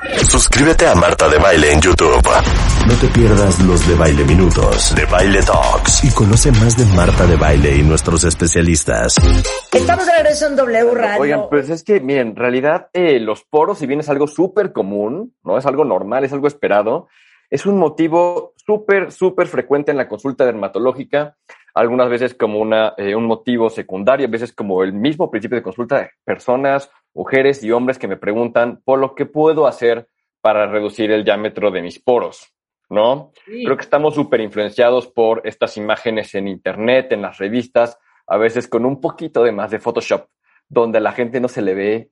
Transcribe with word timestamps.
Suscríbete 0.00 0.86
a 0.86 0.94
Marta 0.94 1.28
de 1.28 1.38
Baile 1.38 1.72
en 1.72 1.80
YouTube. 1.80 2.22
No 2.86 2.94
te 3.00 3.08
pierdas 3.08 3.60
los 3.64 3.86
de 3.88 3.96
Baile 3.96 4.24
Minutos, 4.24 4.94
de 4.94 5.04
Baile 5.06 5.40
Talks 5.42 6.04
y 6.04 6.14
conoce 6.14 6.52
más 6.52 6.76
de 6.76 6.84
Marta 6.94 7.26
de 7.26 7.36
Baile 7.36 7.76
y 7.76 7.82
nuestros 7.82 8.22
especialistas. 8.22 9.16
Estamos 9.72 10.06
de 10.06 10.12
regreso 10.12 10.46
en 10.46 10.56
W 10.56 10.94
Radio. 10.94 11.20
Oigan, 11.20 11.48
pues 11.50 11.68
es 11.68 11.82
que, 11.82 11.98
miren, 12.00 12.28
en 12.28 12.36
realidad 12.36 12.88
eh, 12.92 13.18
los 13.18 13.42
poros, 13.42 13.78
si 13.78 13.86
bien 13.86 13.98
es 13.98 14.08
algo 14.08 14.28
súper 14.28 14.72
común, 14.72 15.34
¿no? 15.42 15.58
Es 15.58 15.66
algo 15.66 15.84
normal, 15.84 16.24
es 16.24 16.32
algo 16.32 16.46
esperado, 16.46 17.08
es 17.50 17.66
un 17.66 17.76
motivo 17.76 18.54
súper, 18.56 19.10
súper 19.10 19.48
frecuente 19.48 19.90
en 19.90 19.96
la 19.96 20.08
consulta 20.08 20.44
dermatológica, 20.44 21.36
algunas 21.74 22.08
veces 22.08 22.34
como 22.34 22.60
una, 22.60 22.94
eh, 22.96 23.16
un 23.16 23.24
motivo 23.24 23.68
secundario, 23.68 24.26
a 24.26 24.30
veces 24.30 24.52
como 24.52 24.84
el 24.84 24.92
mismo 24.92 25.28
principio 25.30 25.56
de 25.56 25.62
consulta 25.62 25.98
de 25.98 26.10
personas, 26.24 26.88
mujeres 27.18 27.64
y 27.64 27.72
hombres 27.72 27.98
que 27.98 28.06
me 28.06 28.16
preguntan 28.16 28.80
por 28.84 29.00
lo 29.00 29.16
que 29.16 29.26
puedo 29.26 29.66
hacer 29.66 30.08
para 30.40 30.68
reducir 30.68 31.10
el 31.10 31.24
diámetro 31.24 31.72
de 31.72 31.82
mis 31.82 31.98
poros, 31.98 32.54
¿no? 32.88 33.32
Creo 33.44 33.76
que 33.76 33.82
estamos 33.82 34.14
súper 34.14 34.40
influenciados 34.40 35.08
por 35.08 35.42
estas 35.44 35.76
imágenes 35.76 36.32
en 36.36 36.46
internet, 36.46 37.10
en 37.10 37.22
las 37.22 37.38
revistas, 37.38 37.98
a 38.24 38.36
veces 38.36 38.68
con 38.68 38.86
un 38.86 39.00
poquito 39.00 39.42
de 39.42 39.50
más 39.50 39.72
de 39.72 39.80
Photoshop, 39.80 40.28
donde 40.68 40.98
a 40.98 41.00
la 41.00 41.10
gente 41.10 41.40
no 41.40 41.48
se 41.48 41.60
le 41.60 41.74
ve 41.74 42.10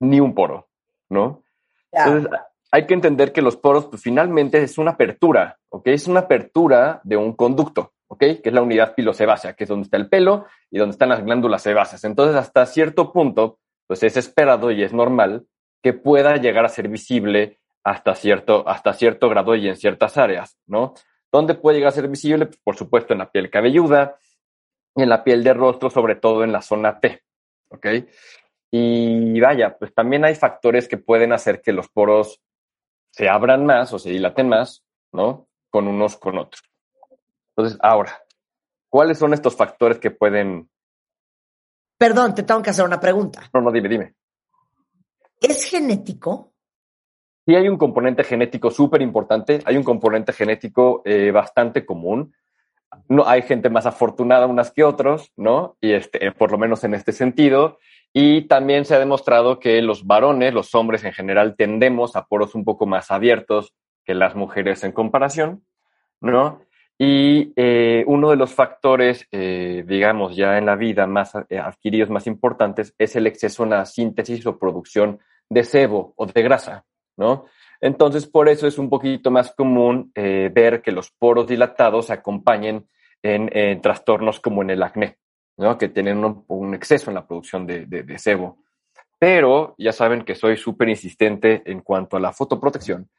ni 0.00 0.20
un 0.20 0.34
poro, 0.34 0.68
¿no? 1.08 1.42
Entonces, 1.90 2.30
hay 2.70 2.86
que 2.86 2.92
entender 2.92 3.32
que 3.32 3.40
los 3.40 3.56
poros, 3.56 3.86
pues 3.86 4.02
finalmente 4.02 4.62
es 4.62 4.76
una 4.76 4.90
apertura, 4.90 5.56
¿ok? 5.70 5.86
Es 5.86 6.08
una 6.08 6.20
apertura 6.20 7.00
de 7.04 7.16
un 7.16 7.32
conducto, 7.32 7.94
¿ok? 8.08 8.18
Que 8.18 8.42
es 8.44 8.52
la 8.52 8.60
unidad 8.60 8.94
pilosebácea, 8.94 9.54
que 9.54 9.64
es 9.64 9.70
donde 9.70 9.84
está 9.84 9.96
el 9.96 10.10
pelo 10.10 10.44
y 10.70 10.76
donde 10.76 10.92
están 10.92 11.08
las 11.08 11.24
glándulas 11.24 11.62
sebáceas. 11.62 12.04
Entonces, 12.04 12.36
hasta 12.36 12.66
cierto 12.66 13.14
punto, 13.14 13.60
pues 13.86 14.02
es 14.02 14.16
esperado 14.16 14.70
y 14.70 14.82
es 14.82 14.92
normal 14.92 15.46
que 15.82 15.92
pueda 15.92 16.36
llegar 16.36 16.64
a 16.64 16.68
ser 16.68 16.88
visible 16.88 17.58
hasta 17.84 18.14
cierto, 18.14 18.68
hasta 18.68 18.92
cierto 18.92 19.28
grado 19.28 19.54
y 19.54 19.68
en 19.68 19.76
ciertas 19.76 20.16
áreas, 20.16 20.58
¿no? 20.66 20.94
¿Dónde 21.30 21.54
puede 21.54 21.76
llegar 21.76 21.90
a 21.90 21.94
ser 21.94 22.08
visible? 22.08 22.46
Pues, 22.46 22.58
por 22.62 22.76
supuesto, 22.76 23.12
en 23.12 23.20
la 23.20 23.30
piel 23.30 23.50
cabelluda, 23.50 24.16
en 24.94 25.08
la 25.08 25.22
piel 25.22 25.44
de 25.44 25.54
rostro, 25.54 25.90
sobre 25.90 26.16
todo 26.16 26.42
en 26.42 26.52
la 26.52 26.62
zona 26.62 26.98
T, 26.98 27.22
¿ok? 27.68 27.86
Y 28.70 29.40
vaya, 29.40 29.76
pues 29.78 29.94
también 29.94 30.24
hay 30.24 30.34
factores 30.34 30.88
que 30.88 30.96
pueden 30.96 31.32
hacer 31.32 31.62
que 31.62 31.72
los 31.72 31.88
poros 31.88 32.40
se 33.10 33.28
abran 33.28 33.64
más 33.64 33.92
o 33.92 33.98
se 33.98 34.10
dilaten 34.10 34.48
más, 34.48 34.84
¿no? 35.12 35.48
Con 35.70 35.88
unos 35.88 36.16
con 36.16 36.38
otros. 36.38 36.62
Entonces, 37.50 37.78
ahora, 37.82 38.20
¿cuáles 38.88 39.18
son 39.18 39.32
estos 39.32 39.56
factores 39.56 39.98
que 39.98 40.10
pueden... 40.10 40.68
Perdón, 41.98 42.34
te 42.34 42.42
tengo 42.42 42.62
que 42.62 42.70
hacer 42.70 42.84
una 42.84 43.00
pregunta. 43.00 43.48
No, 43.52 43.60
no, 43.60 43.72
dime, 43.72 43.88
dime. 43.88 44.14
¿Es 45.40 45.70
genético? 45.70 46.52
Sí 47.46 47.54
hay 47.54 47.68
un 47.68 47.78
componente 47.78 48.24
genético 48.24 48.70
súper 48.70 49.02
importante, 49.02 49.60
hay 49.64 49.76
un 49.76 49.84
componente 49.84 50.32
genético 50.32 51.02
eh, 51.04 51.30
bastante 51.30 51.86
común. 51.86 52.34
No, 53.08 53.26
hay 53.26 53.42
gente 53.42 53.70
más 53.70 53.86
afortunada 53.86 54.46
unas 54.46 54.72
que 54.72 54.82
otros, 54.82 55.32
¿no? 55.36 55.76
Y 55.80 55.92
este, 55.92 56.32
por 56.32 56.50
lo 56.50 56.58
menos 56.58 56.82
en 56.84 56.94
este 56.94 57.12
sentido. 57.12 57.78
Y 58.12 58.42
también 58.48 58.84
se 58.84 58.94
ha 58.94 58.98
demostrado 58.98 59.60
que 59.60 59.80
los 59.82 60.06
varones, 60.06 60.54
los 60.54 60.74
hombres 60.74 61.04
en 61.04 61.12
general, 61.12 61.54
tendemos 61.56 62.16
a 62.16 62.26
poros 62.26 62.54
un 62.54 62.64
poco 62.64 62.86
más 62.86 63.10
abiertos 63.10 63.74
que 64.04 64.14
las 64.14 64.34
mujeres 64.34 64.82
en 64.84 64.92
comparación, 64.92 65.64
¿no? 66.20 66.62
Y 66.98 67.52
eh, 67.56 68.04
uno 68.06 68.30
de 68.30 68.36
los 68.36 68.54
factores, 68.54 69.26
eh, 69.30 69.84
digamos, 69.86 70.34
ya 70.34 70.56
en 70.56 70.64
la 70.64 70.76
vida 70.76 71.06
más 71.06 71.32
eh, 71.50 71.58
adquiridos, 71.58 72.08
más 72.08 72.26
importantes, 72.26 72.94
es 72.96 73.16
el 73.16 73.26
exceso 73.26 73.64
en 73.64 73.70
la 73.70 73.84
síntesis 73.84 74.46
o 74.46 74.58
producción 74.58 75.18
de 75.48 75.62
sebo 75.62 76.14
o 76.16 76.26
de 76.26 76.42
grasa, 76.42 76.84
¿no? 77.16 77.44
Entonces, 77.80 78.26
por 78.26 78.48
eso 78.48 78.66
es 78.66 78.78
un 78.78 78.88
poquito 78.88 79.30
más 79.30 79.52
común 79.54 80.10
ver 80.14 80.80
que 80.80 80.92
los 80.92 81.10
poros 81.10 81.46
dilatados 81.46 82.10
acompañen 82.10 82.88
en 83.22 83.82
trastornos 83.82 84.40
como 84.40 84.62
en 84.62 84.70
el 84.70 84.82
acné, 84.82 85.18
¿no? 85.58 85.76
que 85.76 85.90
tienen 85.90 86.24
un, 86.48 86.74
exceso 86.74 87.10
en 87.10 87.16
la 87.16 87.26
producción 87.26 87.66
de, 87.66 87.84
de, 87.84 88.18
sebo. 88.18 88.64
Pero 89.18 89.74
ya 89.76 89.92
saben 89.92 90.24
que 90.24 90.34
soy 90.34 90.56
súper 90.56 90.88
insistente 90.88 91.62
en 91.66 91.80
cuanto 91.80 92.16
a 92.16 92.20
la 92.20 92.32
fotoprotección. 92.32 93.10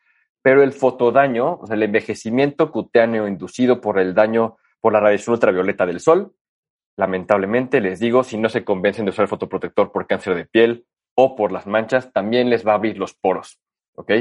Pero 0.42 0.64
el 0.64 0.74
fotodaño, 0.74 1.60
o 1.62 1.68
sea, 1.68 1.76
el 1.76 1.84
envejecimiento 1.84 2.72
cutáneo 2.72 3.28
inducido 3.28 3.82
por 3.82 4.00
el 4.00 4.14
daño 4.14 4.58
por 4.80 4.94
la 4.94 5.00
radiación 5.00 5.34
ultravioleta 5.34 5.86
del 5.86 6.00
sol, 6.00 6.34
lamentablemente 6.98 7.82
les 7.82 8.00
digo, 8.00 8.24
si 8.24 8.38
no 8.38 8.50
se 8.50 8.64
convencen 8.64 9.06
de 9.06 9.12
usar 9.12 9.24
el 9.24 9.30
fotoprotector 9.30 9.92
por 9.92 10.08
cáncer 10.08 10.36
de 10.36 10.46
piel 10.46 10.86
o 11.16 11.36
por 11.36 11.52
las 11.52 11.68
manchas, 11.68 12.12
también 12.14 12.50
les 12.50 12.66
va 12.66 12.74
a 12.74 12.76
abrir 12.76 12.98
los 12.98 13.14
poros, 13.14 13.60
¿ok? 13.96 14.12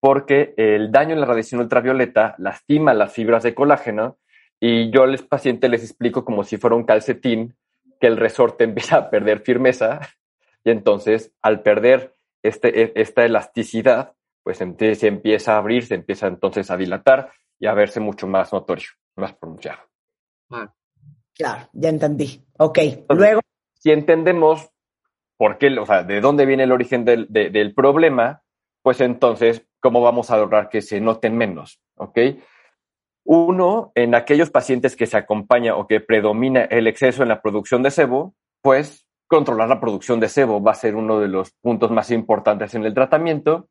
Porque 0.00 0.54
el 0.56 0.92
daño 0.92 1.14
en 1.14 1.20
la 1.20 1.26
radiación 1.26 1.60
ultravioleta 1.60 2.34
lastima 2.38 2.94
las 2.94 3.12
fibras 3.12 3.42
de 3.42 3.54
colágeno 3.54 4.18
y 4.60 4.90
yo 4.90 5.02
a 5.02 5.06
los 5.06 5.22
pacientes 5.22 5.70
les 5.70 5.82
explico 5.82 6.24
como 6.24 6.44
si 6.44 6.56
fuera 6.56 6.76
un 6.76 6.84
calcetín 6.84 7.56
que 8.00 8.06
el 8.06 8.16
resorte 8.16 8.64
empieza 8.64 8.96
a 8.96 9.10
perder 9.10 9.40
firmeza 9.40 10.00
y 10.64 10.70
entonces 10.70 11.32
al 11.42 11.62
perder 11.62 12.14
este, 12.42 12.82
e, 12.82 12.92
esta 12.96 13.24
elasticidad, 13.24 14.14
pues 14.48 14.56
se 14.56 15.08
empieza 15.08 15.52
a 15.52 15.58
abrir, 15.58 15.84
se 15.84 15.94
empieza 15.94 16.26
entonces 16.26 16.70
a 16.70 16.78
dilatar 16.78 17.30
y 17.58 17.66
a 17.66 17.74
verse 17.74 18.00
mucho 18.00 18.26
más 18.26 18.50
notorio, 18.50 18.88
más 19.14 19.34
pronunciado. 19.34 19.80
Ah, 20.48 20.72
claro, 21.34 21.68
ya 21.74 21.90
entendí. 21.90 22.46
Ok, 22.56 22.78
luego. 23.10 23.42
Si 23.74 23.90
entendemos 23.90 24.70
por 25.36 25.58
qué, 25.58 25.78
o 25.78 25.84
sea, 25.84 26.02
de 26.02 26.22
dónde 26.22 26.46
viene 26.46 26.62
el 26.62 26.72
origen 26.72 27.04
del, 27.04 27.26
del 27.28 27.74
problema, 27.74 28.42
pues 28.80 29.02
entonces, 29.02 29.66
¿cómo 29.80 30.00
vamos 30.00 30.30
a 30.30 30.38
lograr 30.38 30.70
que 30.70 30.80
se 30.80 30.98
noten 30.98 31.36
menos? 31.36 31.78
¿Ok? 31.96 32.18
Uno, 33.24 33.92
en 33.94 34.14
aquellos 34.14 34.48
pacientes 34.48 34.96
que 34.96 35.04
se 35.04 35.18
acompaña 35.18 35.76
o 35.76 35.86
que 35.86 36.00
predomina 36.00 36.62
el 36.62 36.86
exceso 36.86 37.22
en 37.22 37.28
la 37.28 37.42
producción 37.42 37.82
de 37.82 37.90
sebo, 37.90 38.34
pues 38.62 39.06
controlar 39.26 39.68
la 39.68 39.78
producción 39.78 40.20
de 40.20 40.30
sebo 40.30 40.62
va 40.62 40.70
a 40.70 40.74
ser 40.74 40.96
uno 40.96 41.20
de 41.20 41.28
los 41.28 41.50
puntos 41.60 41.90
más 41.90 42.10
importantes 42.10 42.74
en 42.74 42.86
el 42.86 42.94
tratamiento. 42.94 43.68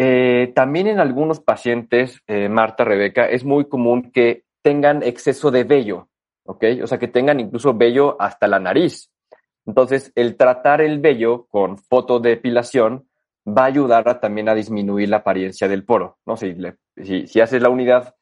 Eh, 0.00 0.52
también 0.54 0.86
en 0.86 1.00
algunos 1.00 1.40
pacientes, 1.40 2.22
eh, 2.28 2.48
Marta, 2.48 2.84
Rebeca, 2.84 3.28
es 3.28 3.44
muy 3.44 3.68
común 3.68 4.12
que 4.12 4.44
tengan 4.62 5.02
exceso 5.02 5.50
de 5.50 5.64
vello, 5.64 6.08
¿ok? 6.44 6.64
O 6.84 6.86
sea, 6.86 6.98
que 6.98 7.08
tengan 7.08 7.40
incluso 7.40 7.74
vello 7.74 8.16
hasta 8.20 8.46
la 8.46 8.60
nariz. 8.60 9.10
Entonces, 9.66 10.12
el 10.14 10.36
tratar 10.36 10.80
el 10.80 11.00
vello 11.00 11.46
con 11.46 11.78
fotodepilación 11.78 13.08
va 13.46 13.62
a 13.62 13.66
ayudar 13.66 14.20
también 14.20 14.48
a 14.48 14.54
disminuir 14.54 15.08
la 15.08 15.18
apariencia 15.18 15.66
del 15.66 15.84
poro, 15.84 16.18
¿no? 16.24 16.36
Si, 16.36 16.56
si, 17.02 17.26
si 17.26 17.40
haces 17.40 17.60
la 17.60 17.68
unidad 17.68 18.14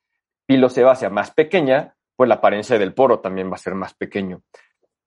pilosebácea 0.47 1.11
más 1.11 1.31
pequeña, 1.33 1.95
pues 2.17 2.29
la 2.29 2.37
apariencia 2.37 2.79
del 2.79 2.95
poro 2.95 3.21
también 3.21 3.51
va 3.51 3.57
a 3.57 3.59
ser 3.59 3.75
más 3.75 3.93
pequeño. 3.93 4.41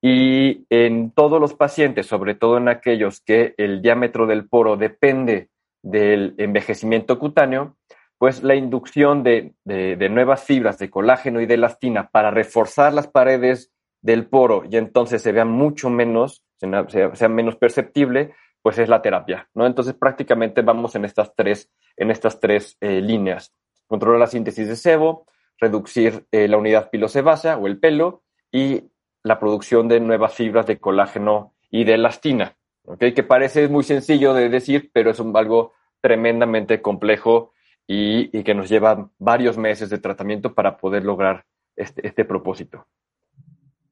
Y 0.00 0.66
en 0.70 1.10
todos 1.10 1.40
los 1.40 1.54
pacientes, 1.54 2.06
sobre 2.06 2.34
todo 2.34 2.58
en 2.58 2.68
aquellos 2.68 3.20
que 3.20 3.54
el 3.58 3.82
diámetro 3.82 4.26
del 4.26 4.48
poro 4.48 4.76
depende 4.76 5.50
del 5.82 6.34
envejecimiento 6.38 7.18
cutáneo, 7.18 7.76
pues 8.18 8.42
la 8.42 8.54
inducción 8.54 9.22
de, 9.22 9.54
nuevas 9.64 10.44
fibras 10.44 10.78
de 10.78 10.90
colágeno 10.90 11.40
y 11.40 11.46
de 11.46 11.54
elastina 11.54 12.10
para 12.10 12.30
reforzar 12.30 12.92
las 12.92 13.08
paredes 13.08 13.72
del 14.02 14.26
poro 14.26 14.64
y 14.70 14.76
entonces 14.76 15.22
se 15.22 15.32
vean 15.32 15.48
mucho 15.48 15.90
menos, 15.90 16.44
sea, 16.88 17.28
menos 17.28 17.56
perceptible, 17.56 18.34
pues 18.62 18.78
es 18.78 18.88
la 18.88 19.00
terapia, 19.00 19.48
¿no? 19.54 19.66
Entonces 19.66 19.94
prácticamente 19.94 20.60
vamos 20.60 20.94
en 20.94 21.06
estas 21.06 21.34
tres, 21.34 21.70
en 21.96 22.10
estas 22.10 22.40
tres 22.40 22.76
eh, 22.80 23.00
líneas 23.00 23.54
controlar 23.90 24.20
la 24.20 24.26
síntesis 24.28 24.68
de 24.68 24.76
sebo, 24.76 25.26
reducir 25.58 26.24
eh, 26.30 26.46
la 26.46 26.58
unidad 26.58 26.90
pilosebácea 26.90 27.58
o 27.58 27.66
el 27.66 27.80
pelo 27.80 28.22
y 28.52 28.84
la 29.24 29.40
producción 29.40 29.88
de 29.88 29.98
nuevas 29.98 30.32
fibras 30.32 30.64
de 30.66 30.78
colágeno 30.78 31.54
y 31.72 31.82
de 31.82 31.94
elastina, 31.94 32.56
¿okay? 32.84 33.12
que 33.14 33.24
parece 33.24 33.66
muy 33.66 33.82
sencillo 33.82 34.32
de 34.32 34.48
decir, 34.48 34.90
pero 34.94 35.10
es 35.10 35.20
algo 35.34 35.72
tremendamente 36.00 36.80
complejo 36.80 37.52
y, 37.86 38.42
que 38.44 38.54
nos 38.54 38.68
lleva 38.68 39.10
varios 39.18 39.58
meses 39.58 39.90
de 39.90 39.98
tratamiento 39.98 40.54
para 40.54 40.76
poder 40.76 41.04
lograr 41.04 41.44
este, 41.74 42.06
este 42.06 42.24
propósito. 42.24 42.86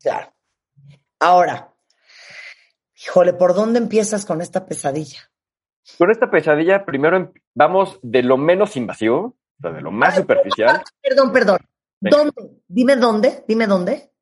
Claro. 0.00 0.32
Ahora, 1.18 1.74
híjole, 2.94 3.32
¿por 3.32 3.54
dónde 3.54 3.80
empiezas 3.80 4.24
con 4.24 4.40
esta 4.40 4.66
pesadilla? 4.66 5.30
Con 5.96 6.10
esta 6.10 6.30
pesadilla, 6.30 6.84
primero 6.84 7.16
em, 7.16 7.32
vamos 7.54 7.98
de 8.02 8.22
lo 8.22 8.36
menos 8.36 8.76
invasivo, 8.76 9.36
o 9.58 9.60
sea, 9.60 9.72
de 9.72 9.80
lo 9.80 9.90
más 9.90 10.14
superficial. 10.14 10.82
Perdón, 11.02 11.32
perdón. 11.32 11.58
¿Dónde? 12.00 12.32
Dime 12.68 12.96
dónde, 12.96 13.44
dime 13.48 13.66
dónde. 13.66 14.12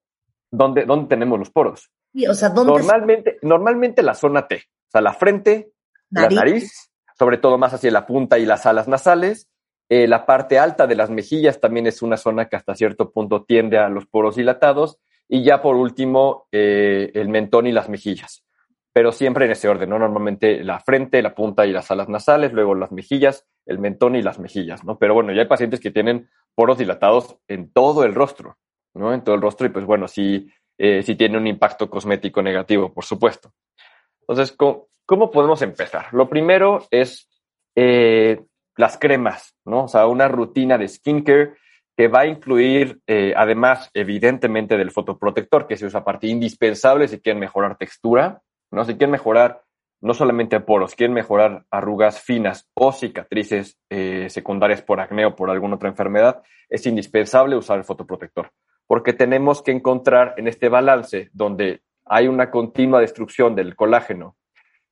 ¿Dónde, 0.51 0.87
dónde 0.87 1.09
tenemos 1.09 1.39
los 1.39 1.51
poros? 1.51 1.91
Sí, 2.13 2.27
o 2.27 2.35
sea, 2.35 2.49
¿dónde? 2.49 2.73
Normalmente, 2.73 3.39
normalmente 3.43 4.03
la 4.03 4.15
zona 4.15 4.49
T, 4.49 4.57
o 4.57 4.91
sea, 4.91 5.01
la 5.03 5.13
frente, 5.13 5.73
la 6.11 6.29
nariz, 6.29 6.91
sobre 7.19 7.39
todo 7.39 7.59
más 7.59 7.75
hacia 7.75 7.91
la 7.91 8.07
punta 8.07 8.39
y 8.39 8.47
las 8.47 8.67
alas 8.67 8.89
nasales. 8.89 9.49
Eh, 9.89 10.07
la 10.09 10.27
parte 10.27 10.59
alta 10.59 10.87
de 10.87 10.97
las 10.97 11.11
mejillas 11.11 11.61
también 11.61 11.87
es 11.87 12.03
una 12.03 12.17
zona 12.17 12.49
que 12.49 12.57
hasta 12.57 12.75
cierto 12.75 13.11
punto 13.11 13.45
tiende 13.45 13.79
a 13.79 13.89
los 13.89 14.07
poros 14.07 14.37
dilatados. 14.37 14.99
Y 15.29 15.43
ya 15.43 15.63
por 15.63 15.77
último, 15.77 16.47
eh, 16.53 17.11
el 17.15 17.29
mentón 17.29 17.67
y 17.67 17.73
las 17.73 17.89
mejillas. 17.89 18.45
Pero 18.93 19.13
siempre 19.13 19.47
en 19.47 19.53
ese 19.53 19.69
orden, 19.69 19.91
¿no? 19.91 19.99
Normalmente 19.99 20.63
la 20.65 20.81
frente, 20.81 21.21
la 21.21 21.35
punta 21.35 21.67
y 21.67 21.73
las 21.73 21.91
alas 21.91 22.09
nasales, 22.09 22.53
luego 22.53 22.75
las 22.75 22.93
mejillas, 22.93 23.45
el 23.67 23.79
mentón 23.79 24.17
y 24.17 24.23
las 24.23 24.39
mejillas, 24.39 24.85
¿no? 24.85 24.99
Pero 24.99 25.15
bueno, 25.15 25.33
ya 25.33 25.43
hay 25.43 25.49
pacientes 25.49 25.81
que 25.81 25.91
tienen 25.91 26.29
poros 26.55 26.79
dilatados 26.79 27.37
en 27.49 27.71
todo 27.73 28.05
el 28.05 28.15
rostro, 28.15 28.57
¿no? 28.95 29.13
En 29.13 29.23
todo 29.23 29.35
el 29.35 29.43
rostro 29.43 29.67
y 29.67 29.71
pues 29.71 29.85
bueno, 29.85 30.09
sí, 30.09 30.51
eh, 30.79 31.03
sí 31.03 31.15
tiene 31.15 31.37
un 31.37 31.47
impacto 31.47 31.91
cosmético 31.91 32.41
negativo, 32.41 32.93
por 32.93 33.05
supuesto. 33.05 33.53
Entonces, 34.21 34.57
¿cómo, 35.07 35.31
podemos 35.31 35.63
empezar? 35.63 36.09
Lo 36.13 36.29
primero 36.29 36.87
es 36.91 37.29
eh, 37.75 38.43
las 38.77 38.99
cremas, 38.99 39.57
¿no? 39.65 39.85
O 39.85 39.89
sea, 39.89 40.07
una 40.07 40.29
rutina 40.29 40.77
de 40.77 40.89
skincare 40.89 41.55
que 41.97 42.09
va 42.09 42.21
a 42.21 42.27
incluir, 42.27 43.01
eh, 43.07 43.33
además, 43.35 43.91
evidentemente, 43.95 44.77
del 44.77 44.91
fotoprotector, 44.91 45.67
que 45.67 45.77
se 45.77 45.87
usa 45.87 46.05
parte 46.05 46.27
indispensable 46.27 47.09
si 47.09 47.21
quieren 47.21 47.41
mejorar 47.41 47.79
textura, 47.79 48.43
¿no? 48.71 48.85
Si 48.85 48.93
quieren 48.93 49.13
mejorar 49.13 49.63
no 50.03 50.13
solamente 50.13 50.61
poros, 50.61 50.95
quieren 50.95 51.15
mejorar 51.15 51.65
arrugas 51.71 52.21
finas 52.21 52.69
o 52.75 52.93
cicatrices 52.93 53.79
eh, 53.89 54.27
secundarias 54.29 54.83
por 54.83 55.01
acné 55.01 55.25
o 55.25 55.35
por 55.35 55.51
alguna 55.51 55.77
otra 55.77 55.89
enfermedad, 55.89 56.43
es 56.69 56.87
indispensable 56.87 57.57
usar 57.57 57.79
el 57.79 57.85
fotoprotector, 57.85 58.51
porque 58.87 59.15
tenemos 59.15 59.63
que 59.63 59.71
encontrar 59.71 60.35
en 60.37 60.49
este 60.49 60.69
balance 60.69 61.31
donde 61.33 61.81
hay 62.05 62.29
una 62.29 62.51
continua 62.51 63.01
destrucción 63.01 63.55
del 63.55 63.75
colágeno 63.75 64.37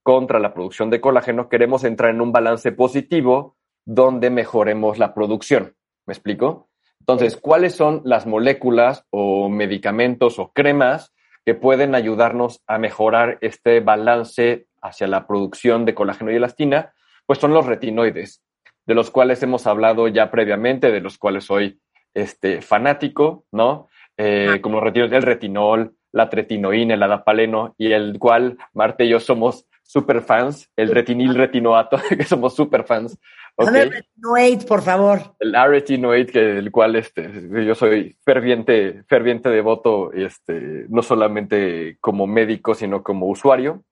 contra 0.04 0.38
la 0.38 0.52
producción 0.52 0.90
de 0.90 1.00
colágeno, 1.00 1.48
queremos 1.48 1.82
entrar 1.82 2.10
en 2.10 2.20
un 2.20 2.30
balance 2.30 2.70
positivo 2.72 3.56
donde 3.86 4.30
mejoremos 4.30 4.98
la 4.98 5.14
producción. 5.14 5.74
¿Me 6.06 6.12
explico? 6.12 6.68
Entonces, 7.00 7.38
¿cuáles 7.38 7.74
son 7.74 8.02
las 8.04 8.26
moléculas 8.26 9.06
o 9.10 9.48
medicamentos 9.48 10.38
o 10.38 10.52
cremas 10.52 11.14
que 11.44 11.54
pueden 11.54 11.94
ayudarnos 11.94 12.62
a 12.66 12.78
mejorar 12.78 13.38
este 13.40 13.80
balance 13.80 14.66
hacia 14.82 15.06
la 15.06 15.26
producción 15.26 15.86
de 15.86 15.94
colágeno 15.94 16.30
y 16.30 16.36
elastina? 16.36 16.92
Pues 17.24 17.38
son 17.38 17.54
los 17.54 17.64
retinoides, 17.64 18.42
de 18.86 18.94
los 18.94 19.10
cuales 19.10 19.42
hemos 19.42 19.66
hablado 19.66 20.06
ya 20.08 20.30
previamente, 20.30 20.92
de 20.92 21.00
los 21.00 21.16
cuales 21.16 21.44
soy 21.44 21.80
este, 22.12 22.60
fanático, 22.60 23.46
¿no? 23.52 23.88
Eh, 24.18 24.58
como 24.60 24.80
el 24.84 25.22
retinol, 25.22 25.96
la 26.12 26.28
tretinoína, 26.28 26.94
el 26.94 27.02
adapaleno, 27.02 27.74
y 27.78 27.92
el 27.92 28.18
cual 28.18 28.58
Marte 28.74 29.06
y 29.06 29.08
yo 29.08 29.18
somos 29.18 29.66
super 29.94 30.23
fans, 30.23 30.69
el 30.75 30.91
retinil 30.91 31.37
retinoato, 31.37 31.96
que 32.19 32.25
somos 32.25 32.56
super 32.56 32.82
fans. 32.82 33.17
Okay. 33.55 33.88
retinoate, 33.88 34.67
por 34.67 34.82
favor. 34.82 35.20
El 35.38 35.55
retinoate, 35.55 36.26
que 36.26 36.58
el 36.58 36.73
cual 36.73 36.96
este, 36.96 37.31
yo 37.64 37.76
soy 37.76 38.17
ferviente, 38.25 39.05
ferviente 39.06 39.50
devoto, 39.50 40.12
este, 40.12 40.87
no 40.88 41.00
solamente 41.00 41.96
como 42.00 42.26
médico, 42.26 42.75
sino 42.75 43.05
como 43.05 43.26
usuario. 43.26 43.85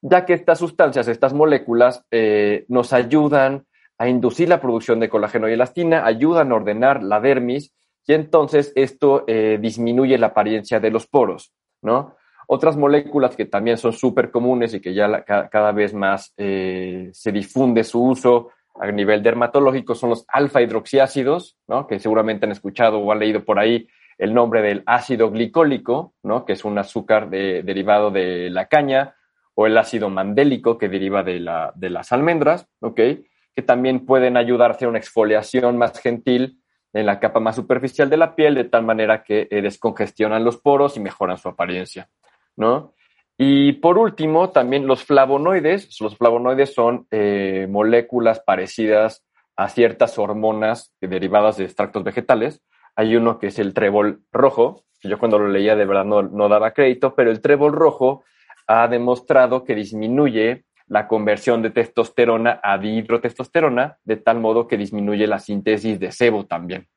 Ya 0.00 0.24
que 0.24 0.32
estas 0.32 0.58
sustancias, 0.58 1.06
estas 1.08 1.34
moléculas, 1.34 2.02
eh, 2.10 2.64
nos 2.68 2.94
ayudan 2.94 3.66
a 3.98 4.08
inducir 4.08 4.48
la 4.48 4.62
producción 4.62 5.00
de 5.00 5.10
colágeno 5.10 5.50
y 5.50 5.52
elastina, 5.52 6.06
ayudan 6.06 6.50
a 6.50 6.54
ordenar 6.54 7.02
la 7.02 7.20
dermis 7.20 7.74
y 8.06 8.14
entonces 8.14 8.72
esto 8.74 9.24
eh, 9.26 9.58
disminuye 9.60 10.16
la 10.16 10.28
apariencia 10.28 10.80
de 10.80 10.90
los 10.90 11.06
poros, 11.06 11.52
¿no? 11.82 12.16
Otras 12.46 12.76
moléculas 12.76 13.36
que 13.36 13.46
también 13.46 13.76
son 13.76 13.92
súper 13.92 14.30
comunes 14.30 14.74
y 14.74 14.80
que 14.80 14.94
ya 14.94 15.24
cada 15.24 15.72
vez 15.72 15.94
más 15.94 16.32
eh, 16.36 17.10
se 17.12 17.32
difunde 17.32 17.84
su 17.84 18.02
uso 18.02 18.50
a 18.74 18.90
nivel 18.90 19.22
dermatológico 19.22 19.94
son 19.94 20.10
los 20.10 20.24
alfa 20.28 20.60
hidroxiácidos, 20.60 21.56
¿no? 21.68 21.86
que 21.86 22.00
seguramente 22.00 22.46
han 22.46 22.52
escuchado 22.52 22.98
o 22.98 23.12
han 23.12 23.20
leído 23.20 23.44
por 23.44 23.58
ahí 23.58 23.86
el 24.18 24.34
nombre 24.34 24.62
del 24.62 24.82
ácido 24.86 25.30
glicólico, 25.30 26.14
¿no? 26.22 26.44
que 26.44 26.54
es 26.54 26.64
un 26.64 26.78
azúcar 26.78 27.30
derivado 27.30 28.10
de 28.10 28.50
la 28.50 28.66
caña, 28.66 29.14
o 29.56 29.66
el 29.66 29.78
ácido 29.78 30.10
mandélico 30.10 30.78
que 30.78 30.88
deriva 30.88 31.22
de, 31.22 31.38
la, 31.38 31.72
de 31.76 31.90
las 31.90 32.10
almendras, 32.10 32.68
¿okay? 32.80 33.24
que 33.54 33.62
también 33.62 34.04
pueden 34.04 34.36
ayudar 34.36 34.72
a 34.72 34.74
hacer 34.74 34.88
una 34.88 34.98
exfoliación 34.98 35.78
más 35.78 36.00
gentil 36.00 36.60
en 36.92 37.06
la 37.06 37.20
capa 37.20 37.38
más 37.38 37.56
superficial 37.56 38.10
de 38.10 38.16
la 38.16 38.34
piel, 38.34 38.56
de 38.56 38.64
tal 38.64 38.84
manera 38.84 39.22
que 39.22 39.46
eh, 39.50 39.62
descongestionan 39.62 40.44
los 40.44 40.56
poros 40.56 40.96
y 40.96 41.00
mejoran 41.00 41.38
su 41.38 41.48
apariencia, 41.48 42.08
¿no? 42.56 42.94
Y 43.36 43.72
por 43.74 43.98
último, 43.98 44.50
también 44.50 44.86
los 44.86 45.04
flavonoides. 45.04 46.00
Los 46.00 46.16
flavonoides 46.16 46.72
son 46.72 47.06
eh, 47.10 47.66
moléculas 47.68 48.40
parecidas 48.40 49.24
a 49.56 49.68
ciertas 49.68 50.18
hormonas 50.18 50.92
derivadas 51.00 51.56
de 51.56 51.64
extractos 51.64 52.04
vegetales. 52.04 52.62
Hay 52.96 53.16
uno 53.16 53.38
que 53.38 53.48
es 53.48 53.58
el 53.58 53.74
trébol 53.74 54.22
rojo, 54.32 54.84
que 55.00 55.08
yo 55.08 55.18
cuando 55.18 55.38
lo 55.38 55.48
leía 55.48 55.74
de 55.74 55.84
verdad 55.84 56.04
no, 56.04 56.22
no 56.22 56.48
daba 56.48 56.72
crédito, 56.72 57.14
pero 57.14 57.30
el 57.30 57.40
trébol 57.40 57.72
rojo 57.72 58.24
ha 58.66 58.88
demostrado 58.88 59.64
que 59.64 59.74
disminuye 59.74 60.64
la 60.86 61.08
conversión 61.08 61.62
de 61.62 61.70
testosterona 61.70 62.60
a 62.62 62.78
dihidrotestosterona, 62.78 63.98
de 64.04 64.16
tal 64.16 64.40
modo 64.40 64.68
que 64.68 64.76
disminuye 64.76 65.26
la 65.26 65.38
síntesis 65.38 65.98
de 65.98 66.12
sebo 66.12 66.46
también. 66.46 66.88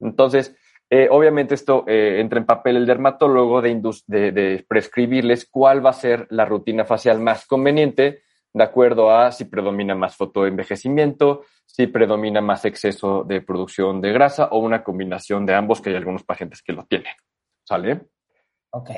Entonces, 0.00 0.56
eh, 0.90 1.08
obviamente 1.10 1.54
esto 1.54 1.84
eh, 1.86 2.20
entra 2.20 2.38
en 2.38 2.46
papel 2.46 2.76
el 2.76 2.86
dermatólogo 2.86 3.60
de, 3.60 3.74
de, 4.06 4.64
prescribirles 4.66 5.46
cuál 5.50 5.84
va 5.84 5.90
a 5.90 5.94
ser 5.94 6.26
la 6.30 6.46
rutina 6.46 6.84
facial 6.84 7.20
más 7.20 7.46
conveniente 7.46 8.22
de 8.54 8.64
acuerdo 8.64 9.10
a 9.14 9.30
si 9.30 9.44
predomina 9.44 9.94
más 9.94 10.16
fotoenvejecimiento, 10.16 11.42
si 11.66 11.86
predomina 11.86 12.40
más 12.40 12.64
exceso 12.64 13.22
de 13.22 13.42
producción 13.42 14.00
de 14.00 14.12
grasa 14.12 14.46
o 14.46 14.58
una 14.58 14.82
combinación 14.82 15.44
de 15.44 15.54
ambos, 15.54 15.82
que 15.82 15.90
hay 15.90 15.96
algunos 15.96 16.24
pacientes 16.24 16.62
que 16.62 16.72
lo 16.72 16.84
tienen. 16.84 17.12
¿Sale? 17.64 18.00
Ok. 18.70 18.90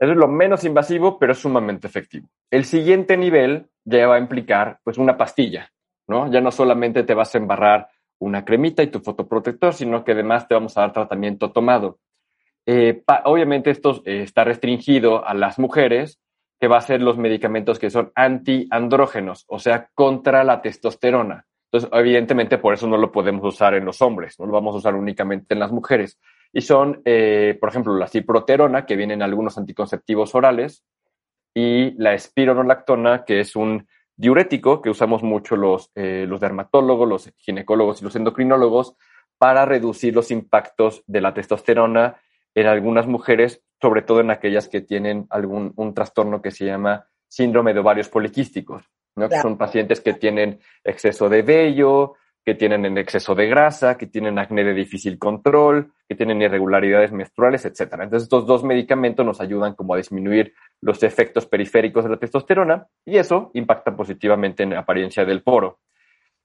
Eso 0.00 0.12
es 0.12 0.16
lo 0.16 0.28
menos 0.28 0.64
invasivo, 0.64 1.18
pero 1.18 1.32
es 1.32 1.38
sumamente 1.38 1.86
efectivo. 1.86 2.28
El 2.50 2.64
siguiente 2.64 3.16
nivel 3.16 3.68
ya 3.84 4.06
va 4.06 4.16
a 4.16 4.20
implicar 4.20 4.80
pues 4.82 4.96
una 4.96 5.16
pastilla, 5.16 5.70
¿no? 6.06 6.30
Ya 6.30 6.40
no 6.40 6.50
solamente 6.50 7.02
te 7.02 7.14
vas 7.14 7.34
a 7.34 7.38
embarrar 7.38 7.88
una 8.18 8.44
cremita 8.44 8.82
y 8.82 8.88
tu 8.88 9.00
fotoprotector, 9.00 9.74
sino 9.74 10.04
que 10.04 10.12
además 10.12 10.48
te 10.48 10.54
vamos 10.54 10.76
a 10.76 10.82
dar 10.82 10.92
tratamiento 10.92 11.52
tomado. 11.52 11.98
Eh, 12.66 13.02
obviamente 13.24 13.70
esto 13.70 14.02
eh, 14.04 14.22
está 14.22 14.44
restringido 14.44 15.26
a 15.26 15.34
las 15.34 15.58
mujeres, 15.58 16.20
que 16.60 16.68
va 16.68 16.78
a 16.78 16.82
ser 16.82 17.00
los 17.00 17.16
medicamentos 17.16 17.78
que 17.78 17.90
son 17.90 18.10
antiandrógenos, 18.14 19.44
o 19.48 19.58
sea, 19.58 19.88
contra 19.94 20.42
la 20.42 20.60
testosterona. 20.60 21.46
Entonces, 21.70 21.90
evidentemente, 21.92 22.58
por 22.58 22.74
eso 22.74 22.88
no 22.88 22.96
lo 22.96 23.12
podemos 23.12 23.44
usar 23.44 23.74
en 23.74 23.84
los 23.84 24.02
hombres, 24.02 24.38
no 24.38 24.46
lo 24.46 24.52
vamos 24.52 24.74
a 24.74 24.78
usar 24.78 24.94
únicamente 24.94 25.54
en 25.54 25.60
las 25.60 25.70
mujeres 25.70 26.18
y 26.52 26.62
son, 26.62 27.02
eh, 27.04 27.56
por 27.60 27.68
ejemplo, 27.68 27.94
la 27.96 28.08
ciproterona, 28.08 28.86
que 28.86 28.96
viene 28.96 29.14
en 29.14 29.22
algunos 29.22 29.58
anticonceptivos 29.58 30.34
orales, 30.34 30.84
y 31.54 31.92
la 32.00 32.14
espironolactona, 32.14 33.24
que 33.24 33.40
es 33.40 33.56
un 33.56 33.86
diurético 34.18 34.82
que 34.82 34.90
usamos 34.90 35.22
mucho 35.22 35.56
los, 35.56 35.90
eh, 35.94 36.26
los 36.28 36.40
dermatólogos, 36.40 37.08
los 37.08 37.32
ginecólogos 37.38 38.02
y 38.02 38.04
los 38.04 38.16
endocrinólogos 38.16 38.96
para 39.38 39.64
reducir 39.64 40.14
los 40.14 40.30
impactos 40.30 41.04
de 41.06 41.20
la 41.20 41.32
testosterona 41.32 42.20
en 42.54 42.66
algunas 42.66 43.06
mujeres, 43.06 43.62
sobre 43.80 44.02
todo 44.02 44.20
en 44.20 44.30
aquellas 44.30 44.68
que 44.68 44.80
tienen 44.80 45.26
algún 45.30 45.72
un 45.76 45.94
trastorno 45.94 46.42
que 46.42 46.50
se 46.50 46.66
llama 46.66 47.06
síndrome 47.28 47.72
de 47.72 47.80
ovarios 47.80 48.08
poliquísticos, 48.08 48.82
¿no? 49.14 49.28
que 49.28 49.40
son 49.40 49.56
pacientes 49.56 50.00
que 50.00 50.14
tienen 50.14 50.58
exceso 50.82 51.28
de 51.28 51.42
vello, 51.42 52.14
que 52.48 52.54
tienen 52.54 52.86
en 52.86 52.96
exceso 52.96 53.34
de 53.34 53.46
grasa, 53.46 53.98
que 53.98 54.06
tienen 54.06 54.38
acné 54.38 54.64
de 54.64 54.72
difícil 54.72 55.18
control, 55.18 55.92
que 56.08 56.14
tienen 56.14 56.40
irregularidades 56.40 57.12
menstruales, 57.12 57.66
etc. 57.66 57.80
Entonces, 58.00 58.22
estos 58.22 58.46
dos 58.46 58.64
medicamentos 58.64 59.26
nos 59.26 59.42
ayudan 59.42 59.74
como 59.74 59.92
a 59.92 59.98
disminuir 59.98 60.54
los 60.80 61.02
efectos 61.02 61.44
periféricos 61.44 62.04
de 62.04 62.10
la 62.12 62.16
testosterona 62.16 62.86
y 63.04 63.18
eso 63.18 63.50
impacta 63.52 63.94
positivamente 63.94 64.62
en 64.62 64.70
la 64.70 64.78
apariencia 64.78 65.26
del 65.26 65.42
poro. 65.42 65.80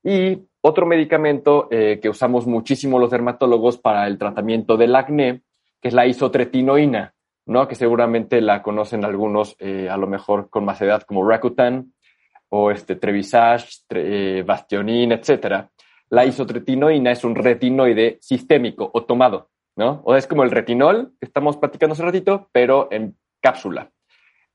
Y 0.04 0.46
otro 0.60 0.86
medicamento 0.86 1.70
eh, 1.72 2.02
que 2.02 2.10
usamos 2.10 2.48
muchísimo 2.48 3.00
los 3.00 3.10
dermatólogos 3.10 3.78
para 3.78 4.06
el 4.06 4.18
tratamiento 4.18 4.76
del 4.76 4.98
acné, 4.98 5.44
que 5.82 5.88
es 5.88 5.94
la 5.94 6.06
isotretinoína, 6.06 7.14
¿no? 7.46 7.66
que 7.66 7.76
seguramente 7.76 8.42
la 8.42 8.62
conocen 8.62 9.06
algunos 9.06 9.56
eh, 9.58 9.88
a 9.90 9.96
lo 9.96 10.08
mejor 10.08 10.50
con 10.50 10.66
más 10.66 10.82
edad 10.82 11.04
como 11.04 11.26
Rakutan 11.26 11.94
o 12.50 12.72
este 12.72 12.98
Trevisage, 12.98 13.86
eh, 13.92 14.44
Bastionin, 14.46 15.14
etcétera 15.14 15.70
la 16.14 16.28
isotretinoína 16.28 17.12
es 17.12 17.24
un 17.24 17.34
retinoide 17.34 18.20
sistémico 18.22 18.88
o 18.94 19.04
tomado, 19.04 19.50
¿no? 19.76 20.04
O 20.04 20.16
es 20.16 20.28
como 20.28 20.44
el 20.44 20.52
retinol 20.52 21.14
que 21.20 21.26
estamos 21.26 21.58
platicando 21.58 21.94
hace 21.94 22.04
ratito, 22.04 22.50
pero 22.52 22.88
en 22.92 23.18
cápsula. 23.42 23.90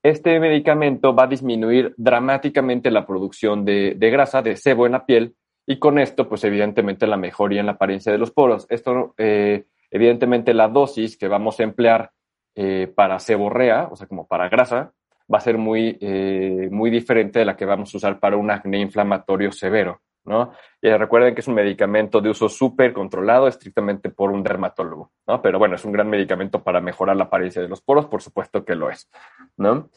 este 0.05 0.39
medicamento 0.39 1.17
va 1.17 1.25
a 1.25 1.27
disminuir 1.27 1.95
dramáticamente 1.97 2.93
la 2.93 3.05
producción 3.05 3.65
de, 3.65 3.97
grasa, 3.99 4.41
de 4.41 4.55
sebo 4.55 4.87
en 4.87 4.93
la 4.93 5.05
piel, 5.05 5.35
y 5.67 5.81
con 5.81 5.99
esto, 5.99 6.29
pues 6.29 6.45
evidentemente 6.45 7.09
la 7.09 7.17
mejoría 7.17 7.59
en 7.59 7.67
la 7.67 7.73
apariencia 7.73 8.13
de 8.13 8.19
los 8.19 8.31
poros. 8.31 8.65
Esto, 8.71 9.15
eh, 9.19 9.65
evidentemente, 9.91 10.55
la 10.55 10.69
dosis 10.69 11.17
que 11.17 11.27
vamos 11.27 11.59
a 11.59 11.65
emplear 11.65 12.13
eh, 12.55 12.87
para 12.95 13.19
seborrea, 13.19 13.89
o 13.91 13.97
sea, 13.97 14.07
como 14.07 14.29
para 14.29 14.49
grasa, 14.49 14.93
va 15.33 15.39
a 15.39 15.41
ser 15.41 15.59
muy, 15.59 15.99
eh, 16.01 16.69
muy 16.71 16.89
diferente 16.89 17.41
de 17.41 17.45
la 17.45 17.57
que 17.57 17.65
vamos 17.65 17.93
a 17.93 17.97
usar 17.97 18.21
para 18.21 18.37
un 18.37 18.49
acné 18.49 18.79
inflamatorio 18.79 19.51
severo. 19.51 20.01
¿No? 20.29 20.53
Y 20.81 20.91
recuerden 20.91 21.35
que 21.35 21.41
es 21.41 21.49
un 21.49 21.55
medicamento 21.55 22.21
de 22.21 22.31
uso 22.31 22.49
súper 22.49 22.93
controlado, 22.93 23.49
estrictamente 23.49 24.11
por 24.11 24.31
un 24.31 24.43
dermatólogo, 24.43 25.11
¿no? 25.27 25.43
Pero 25.43 25.59
bueno, 25.59 25.75
es 25.75 25.85
un 25.85 25.93
gran 25.93 26.09
medicamento 26.09 26.63
para 26.63 26.81
mejorar 26.81 27.17
la 27.17 27.25
apariencia 27.25 27.63
de 27.63 27.69
los 27.69 27.81
poros, 27.81 28.07
por 28.07 28.23
supuesto 28.23 28.65
que 28.65 28.75
lo 28.75 28.91
es, 28.91 29.11
¿no? 29.57 29.89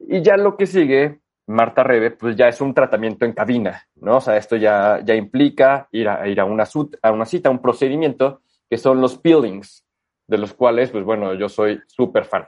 Y 0.00 0.20
ya 0.22 0.36
lo 0.36 0.56
que 0.56 0.66
sigue, 0.66 1.20
Marta 1.46 1.82
Rebe, 1.82 2.10
pues 2.10 2.36
ya 2.36 2.48
es 2.48 2.60
un 2.60 2.74
tratamiento 2.74 3.24
en 3.24 3.32
cabina, 3.32 3.86
¿no? 3.96 4.16
O 4.16 4.20
sea, 4.20 4.36
esto 4.36 4.56
ya, 4.56 5.00
ya 5.04 5.14
implica 5.14 5.88
ir 5.92 6.08
a, 6.08 6.28
ir 6.28 6.40
a 6.40 6.44
una, 6.44 6.64
a 7.02 7.12
una 7.12 7.24
cita, 7.24 7.48
un 7.48 7.62
procedimiento, 7.62 8.42
que 8.68 8.76
son 8.76 9.00
los 9.00 9.16
peelings, 9.16 9.86
de 10.26 10.38
los 10.38 10.52
cuales, 10.52 10.90
pues 10.90 11.04
bueno, 11.04 11.34
yo 11.34 11.48
soy 11.48 11.80
súper 11.86 12.24
fan. 12.24 12.46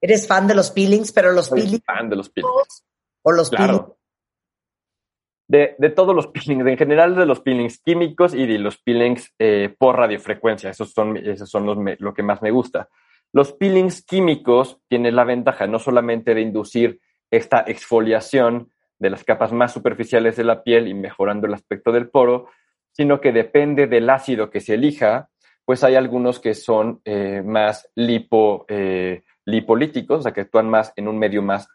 Eres 0.00 0.28
fan 0.28 0.46
de 0.46 0.54
los 0.54 0.70
peelings, 0.70 1.10
pero 1.10 1.32
los 1.32 1.46
soy 1.46 1.62
peelings. 1.62 1.84
fan 1.84 2.08
de 2.08 2.16
los 2.16 2.28
peelings. 2.28 2.84
O 3.22 3.32
los 3.32 3.50
claro 3.50 3.96
de, 5.48 5.76
de, 5.78 5.90
todos 5.90 6.14
los 6.14 6.26
peelings, 6.28 6.66
en 6.66 6.76
general 6.76 7.14
de 7.14 7.26
los 7.26 7.40
peelings 7.40 7.78
químicos 7.80 8.34
y 8.34 8.46
de 8.46 8.58
los 8.58 8.78
peelings 8.78 9.32
eh, 9.38 9.74
por 9.78 9.96
radiofrecuencia. 9.96 10.70
Esos 10.70 10.92
son, 10.92 11.16
esos 11.16 11.48
son 11.48 11.84
lo 11.98 12.14
que 12.14 12.22
más 12.22 12.42
me 12.42 12.50
gusta. 12.50 12.88
Los 13.32 13.52
peelings 13.52 14.04
químicos 14.04 14.78
tienen 14.88 15.16
la 15.16 15.24
ventaja 15.24 15.66
no 15.66 15.78
solamente 15.78 16.34
de 16.34 16.40
inducir 16.40 17.00
esta 17.30 17.64
exfoliación 17.66 18.70
de 18.98 19.10
las 19.10 19.24
capas 19.24 19.52
más 19.52 19.72
superficiales 19.72 20.36
de 20.36 20.44
la 20.44 20.62
piel 20.62 20.88
y 20.88 20.94
mejorando 20.94 21.46
el 21.46 21.54
aspecto 21.54 21.92
del 21.92 22.08
poro, 22.08 22.48
sino 22.92 23.20
que 23.20 23.32
depende 23.32 23.86
del 23.86 24.08
ácido 24.08 24.48
que 24.48 24.60
se 24.60 24.74
elija, 24.74 25.28
pues 25.64 25.84
hay 25.84 25.96
algunos 25.96 26.40
que 26.40 26.54
son 26.54 27.02
eh, 27.04 27.42
más 27.44 27.90
eh, 27.96 29.22
lipolíticos, 29.44 30.20
o 30.20 30.22
sea, 30.22 30.32
que 30.32 30.42
actúan 30.42 30.70
más 30.70 30.92
en 30.96 31.08
un 31.08 31.18
medio 31.18 31.42
más, 31.42 31.68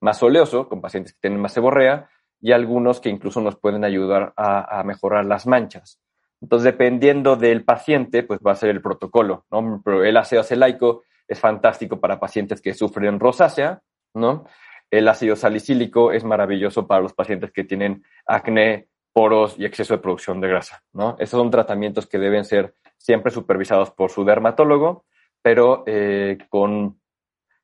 más 0.00 0.22
oleoso, 0.22 0.68
con 0.68 0.80
pacientes 0.80 1.12
que 1.12 1.20
tienen 1.20 1.40
más 1.40 1.52
seborrea, 1.52 2.08
y 2.40 2.52
algunos 2.52 3.00
que 3.00 3.10
incluso 3.10 3.40
nos 3.40 3.56
pueden 3.56 3.84
ayudar 3.84 4.32
a, 4.36 4.82
mejorar 4.84 5.24
las 5.26 5.46
manchas. 5.46 6.00
Entonces, 6.40 6.64
dependiendo 6.64 7.36
del 7.36 7.64
paciente, 7.64 8.22
pues 8.22 8.40
va 8.44 8.52
a 8.52 8.56
ser 8.56 8.70
el 8.70 8.80
protocolo, 8.80 9.44
¿no? 9.50 9.82
El 10.02 10.16
ácido 10.16 10.40
acelaico 10.40 11.02
es 11.28 11.38
fantástico 11.38 12.00
para 12.00 12.18
pacientes 12.18 12.62
que 12.62 12.72
sufren 12.72 13.20
rosácea, 13.20 13.82
¿no? 14.14 14.46
El 14.90 15.06
ácido 15.08 15.36
salicílico 15.36 16.12
es 16.12 16.24
maravilloso 16.24 16.86
para 16.86 17.02
los 17.02 17.12
pacientes 17.12 17.52
que 17.52 17.64
tienen 17.64 18.02
acné, 18.26 18.88
poros 19.12 19.58
y 19.58 19.64
exceso 19.64 19.94
de 19.94 20.00
producción 20.00 20.40
de 20.40 20.48
grasa, 20.48 20.82
¿no? 20.92 21.16
Esos 21.18 21.38
son 21.38 21.50
tratamientos 21.50 22.06
que 22.06 22.18
deben 22.18 22.44
ser 22.44 22.74
siempre 22.96 23.30
supervisados 23.32 23.90
por 23.90 24.10
su 24.10 24.24
dermatólogo, 24.24 25.04
pero 25.42 25.84
eh, 25.86 26.38
con, 26.48 27.00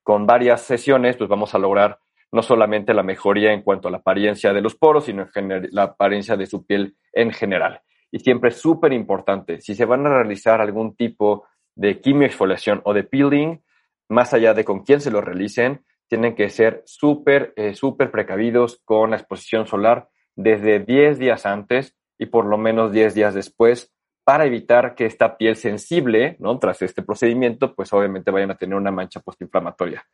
con 0.02 0.26
varias 0.26 0.62
sesiones, 0.62 1.16
pues 1.16 1.30
vamos 1.30 1.54
a 1.54 1.58
lograr 1.58 1.98
no 2.32 2.42
solamente 2.42 2.94
la 2.94 3.02
mejoría 3.02 3.52
en 3.52 3.62
cuanto 3.62 3.88
a 3.88 3.90
la 3.90 3.98
apariencia 3.98 4.52
de 4.52 4.60
los 4.60 4.74
poros, 4.74 5.04
sino 5.04 5.28
la 5.70 5.82
apariencia 5.82 6.36
de 6.36 6.46
su 6.46 6.66
piel 6.66 6.96
en 7.12 7.32
general. 7.32 7.80
Y 8.10 8.20
siempre 8.20 8.50
es 8.50 8.56
súper 8.56 8.92
importante, 8.92 9.60
si 9.60 9.74
se 9.74 9.84
van 9.84 10.06
a 10.06 10.10
realizar 10.10 10.60
algún 10.60 10.96
tipo 10.96 11.46
de 11.74 12.00
quimioexfoliación 12.00 12.80
o 12.84 12.94
de 12.94 13.04
peeling, 13.04 13.62
más 14.08 14.32
allá 14.32 14.54
de 14.54 14.64
con 14.64 14.84
quién 14.84 15.00
se 15.00 15.10
lo 15.10 15.20
realicen, 15.20 15.84
tienen 16.08 16.34
que 16.34 16.48
ser 16.48 16.82
súper, 16.86 17.52
eh, 17.56 17.74
súper 17.74 18.10
precavidos 18.10 18.80
con 18.84 19.10
la 19.10 19.16
exposición 19.16 19.66
solar 19.66 20.08
desde 20.36 20.78
10 20.78 21.18
días 21.18 21.46
antes 21.46 21.96
y 22.18 22.26
por 22.26 22.46
lo 22.46 22.58
menos 22.58 22.92
10 22.92 23.14
días 23.14 23.34
después 23.34 23.92
para 24.24 24.46
evitar 24.46 24.94
que 24.94 25.06
esta 25.06 25.36
piel 25.36 25.56
sensible, 25.56 26.36
¿no? 26.40 26.58
Tras 26.58 26.82
este 26.82 27.02
procedimiento, 27.02 27.74
pues 27.74 27.92
obviamente 27.92 28.30
vayan 28.30 28.50
a 28.50 28.56
tener 28.56 28.76
una 28.76 28.90
mancha 28.90 29.20
postinflamatoria 29.20 30.04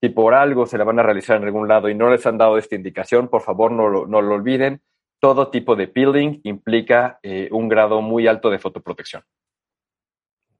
si 0.00 0.08
por 0.08 0.34
algo 0.34 0.66
se 0.66 0.78
la 0.78 0.84
van 0.84 0.98
a 0.98 1.02
realizar 1.02 1.36
en 1.36 1.44
algún 1.44 1.68
lado 1.68 1.88
y 1.88 1.94
no 1.94 2.10
les 2.10 2.26
han 2.26 2.38
dado 2.38 2.56
esta 2.56 2.74
indicación, 2.74 3.28
por 3.28 3.42
favor 3.42 3.70
no 3.70 3.88
lo, 3.88 4.06
no 4.06 4.22
lo 4.22 4.34
olviden. 4.34 4.80
Todo 5.18 5.50
tipo 5.50 5.76
de 5.76 5.88
peeling 5.88 6.40
implica 6.44 7.18
eh, 7.22 7.48
un 7.52 7.68
grado 7.68 8.00
muy 8.00 8.26
alto 8.26 8.48
de 8.48 8.58
fotoprotección. 8.58 9.22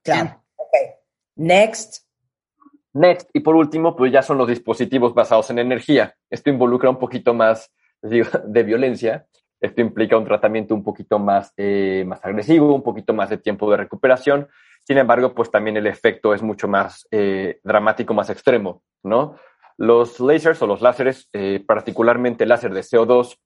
Claro. 0.02 0.42
Ok. 0.56 0.74
Next. 1.36 2.06
Next. 2.92 3.30
Y 3.32 3.40
por 3.40 3.56
último, 3.56 3.96
pues 3.96 4.12
ya 4.12 4.22
son 4.22 4.36
los 4.36 4.48
dispositivos 4.48 5.14
basados 5.14 5.48
en 5.48 5.58
energía. 5.58 6.14
Esto 6.28 6.50
involucra 6.50 6.90
un 6.90 6.98
poquito 6.98 7.32
más 7.32 7.72
de 8.02 8.62
violencia. 8.62 9.26
Esto 9.58 9.80
implica 9.80 10.18
un 10.18 10.24
tratamiento 10.24 10.74
un 10.74 10.82
poquito 10.82 11.18
más, 11.18 11.52
eh, 11.56 12.04
más 12.06 12.22
agresivo, 12.24 12.74
un 12.74 12.82
poquito 12.82 13.14
más 13.14 13.30
de 13.30 13.38
tiempo 13.38 13.70
de 13.70 13.78
recuperación. 13.78 14.48
Sin 14.90 14.98
embargo, 14.98 15.32
pues 15.32 15.52
también 15.52 15.76
el 15.76 15.86
efecto 15.86 16.34
es 16.34 16.42
mucho 16.42 16.66
más 16.66 17.06
eh, 17.12 17.60
dramático, 17.62 18.12
más 18.12 18.28
extremo, 18.28 18.82
¿no? 19.04 19.36
Los 19.76 20.18
lasers 20.18 20.60
o 20.62 20.66
los 20.66 20.82
láseres, 20.82 21.28
eh, 21.32 21.62
particularmente 21.64 22.42
el 22.42 22.48
láser 22.48 22.74
de 22.74 22.80
CO2 22.80 23.38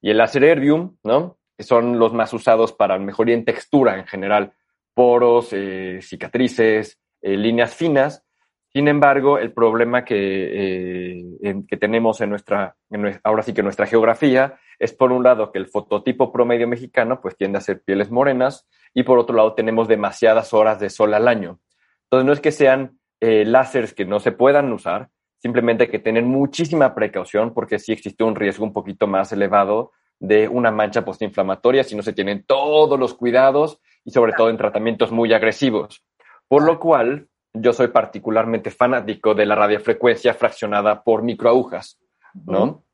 y 0.00 0.10
el 0.10 0.18
láser 0.18 0.44
Erbium, 0.44 0.98
¿no? 1.02 1.38
Son 1.58 1.98
los 1.98 2.12
más 2.12 2.32
usados 2.32 2.72
para 2.72 3.00
mejoría 3.00 3.34
en 3.34 3.44
textura 3.44 3.98
en 3.98 4.06
general, 4.06 4.52
poros, 4.94 5.48
eh, 5.50 5.98
cicatrices, 6.02 7.00
líneas 7.20 7.74
finas. 7.74 8.24
Sin 8.72 8.86
embargo, 8.86 9.38
el 9.38 9.52
problema 9.52 10.04
que, 10.04 11.36
que 11.66 11.76
tenemos 11.78 12.20
en 12.20 12.30
nuestra, 12.30 12.76
ahora 13.24 13.42
sí 13.42 13.52
que 13.52 13.64
nuestra 13.64 13.86
geografía, 13.86 14.56
es 14.78 14.92
por 14.92 15.10
un 15.10 15.24
lado 15.24 15.50
que 15.50 15.58
el 15.58 15.66
fototipo 15.66 16.32
promedio 16.32 16.68
mexicano 16.68 17.20
pues 17.20 17.36
tiende 17.36 17.58
a 17.58 17.60
ser 17.60 17.82
pieles 17.82 18.12
morenas 18.12 18.68
y 18.94 19.02
por 19.02 19.18
otro 19.18 19.36
lado 19.36 19.54
tenemos 19.54 19.88
demasiadas 19.88 20.52
horas 20.52 20.78
de 20.80 20.90
sol 20.90 21.14
al 21.14 21.28
año. 21.28 21.60
Entonces 22.04 22.26
no 22.26 22.32
es 22.32 22.40
que 22.40 22.52
sean 22.52 22.98
eh, 23.20 23.44
láseres 23.44 23.94
que 23.94 24.04
no 24.04 24.20
se 24.20 24.32
puedan 24.32 24.72
usar, 24.72 25.08
simplemente 25.38 25.84
hay 25.84 25.90
que 25.90 25.98
tener 25.98 26.24
muchísima 26.24 26.94
precaución 26.94 27.52
porque 27.54 27.78
sí 27.78 27.92
existe 27.92 28.24
un 28.24 28.34
riesgo 28.34 28.64
un 28.64 28.72
poquito 28.72 29.06
más 29.06 29.32
elevado 29.32 29.92
de 30.20 30.46
una 30.46 30.70
mancha 30.70 31.04
postinflamatoria 31.04 31.82
si 31.82 31.96
no 31.96 32.02
se 32.02 32.12
tienen 32.12 32.44
todos 32.44 32.98
los 32.98 33.14
cuidados 33.14 33.80
y 34.04 34.12
sobre 34.12 34.32
todo 34.32 34.50
en 34.50 34.56
tratamientos 34.56 35.10
muy 35.10 35.32
agresivos. 35.32 36.04
Por 36.46 36.62
lo 36.62 36.78
cual, 36.78 37.28
yo 37.54 37.72
soy 37.72 37.88
particularmente 37.88 38.70
fanático 38.70 39.34
de 39.34 39.46
la 39.46 39.54
radiofrecuencia 39.56 40.34
fraccionada 40.34 41.02
por 41.02 41.22
microagujas, 41.22 41.98
¿no? 42.46 42.84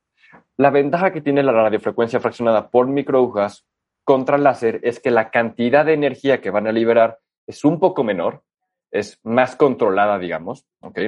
La 0.57 0.71
ventaja 0.71 1.13
que 1.13 1.21
tiene 1.21 1.43
la 1.43 1.53
radiofrecuencia 1.53 2.19
fraccionada 2.19 2.71
por 2.71 2.87
microagujas 2.87 3.67
contra 4.09 4.37
el 4.37 4.45
láser 4.45 4.81
es 4.85 5.01
que 5.01 5.11
la 5.11 5.31
cantidad 5.31 5.85
de 5.85 5.93
energía 5.93 6.41
que 6.41 6.49
van 6.49 6.67
a 6.67 6.73
liberar 6.73 7.19
es 7.47 7.63
un 7.63 7.79
poco 7.79 8.05
menor, 8.05 8.43
es 8.91 9.21
más 9.23 9.55
controlada, 9.55 10.19
digamos, 10.19 10.65
¿ok? 10.81 10.99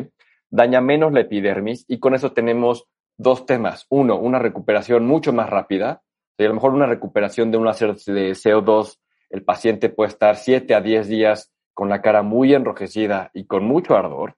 Daña 0.50 0.82
menos 0.82 1.10
la 1.10 1.20
epidermis 1.20 1.86
y 1.88 1.98
con 1.98 2.14
eso 2.14 2.32
tenemos 2.32 2.88
dos 3.16 3.46
temas. 3.46 3.86
Uno, 3.88 4.18
una 4.18 4.38
recuperación 4.38 5.06
mucho 5.06 5.32
más 5.32 5.48
rápida. 5.48 6.02
a 6.38 6.42
lo 6.42 6.52
mejor 6.52 6.74
una 6.74 6.84
recuperación 6.84 7.50
de 7.50 7.56
un 7.56 7.64
láser 7.64 7.96
de 7.96 8.32
CO2, 8.32 8.98
el 9.30 9.44
paciente 9.44 9.88
puede 9.88 10.10
estar 10.10 10.36
7 10.36 10.74
a 10.74 10.82
10 10.82 11.08
días 11.08 11.50
con 11.72 11.88
la 11.88 12.02
cara 12.02 12.20
muy 12.20 12.52
enrojecida 12.52 13.30
y 13.32 13.46
con 13.46 13.64
mucho 13.64 13.96
ardor. 13.96 14.36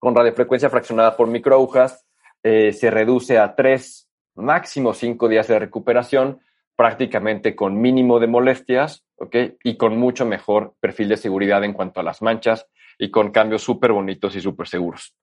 Con 0.00 0.16
radiofrecuencia 0.16 0.70
fraccionada 0.70 1.16
por 1.16 1.28
microagujas 1.28 2.04
eh, 2.42 2.72
se 2.72 2.90
reduce 2.90 3.38
a 3.38 3.54
3, 3.54 4.10
máximo 4.34 4.92
5 4.92 5.28
días 5.28 5.46
de 5.46 5.60
recuperación, 5.60 6.40
prácticamente 6.80 7.54
con 7.54 7.78
mínimo 7.78 8.18
de 8.20 8.26
molestias, 8.26 9.04
¿ok? 9.16 9.36
Y 9.64 9.76
con 9.76 9.98
mucho 9.98 10.24
mejor 10.24 10.76
perfil 10.80 11.10
de 11.10 11.18
seguridad 11.18 11.62
en 11.62 11.74
cuanto 11.74 12.00
a 12.00 12.02
las 12.02 12.22
manchas 12.22 12.66
y 12.98 13.10
con 13.10 13.32
cambios 13.32 13.62
súper 13.62 13.92
bonitos 13.92 14.34
y 14.34 14.40
súper 14.40 14.66
seguros. 14.66 15.14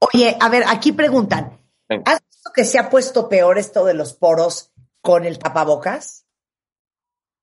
Oye, 0.00 0.36
a 0.38 0.50
ver, 0.50 0.64
aquí 0.68 0.92
preguntan, 0.92 1.58
¿has 2.04 2.20
visto 2.28 2.50
que 2.54 2.64
se 2.64 2.78
ha 2.78 2.90
puesto 2.90 3.26
peor 3.30 3.56
esto 3.56 3.86
de 3.86 3.94
los 3.94 4.12
poros 4.12 4.70
con 5.00 5.24
el 5.24 5.38
tapabocas? 5.38 6.26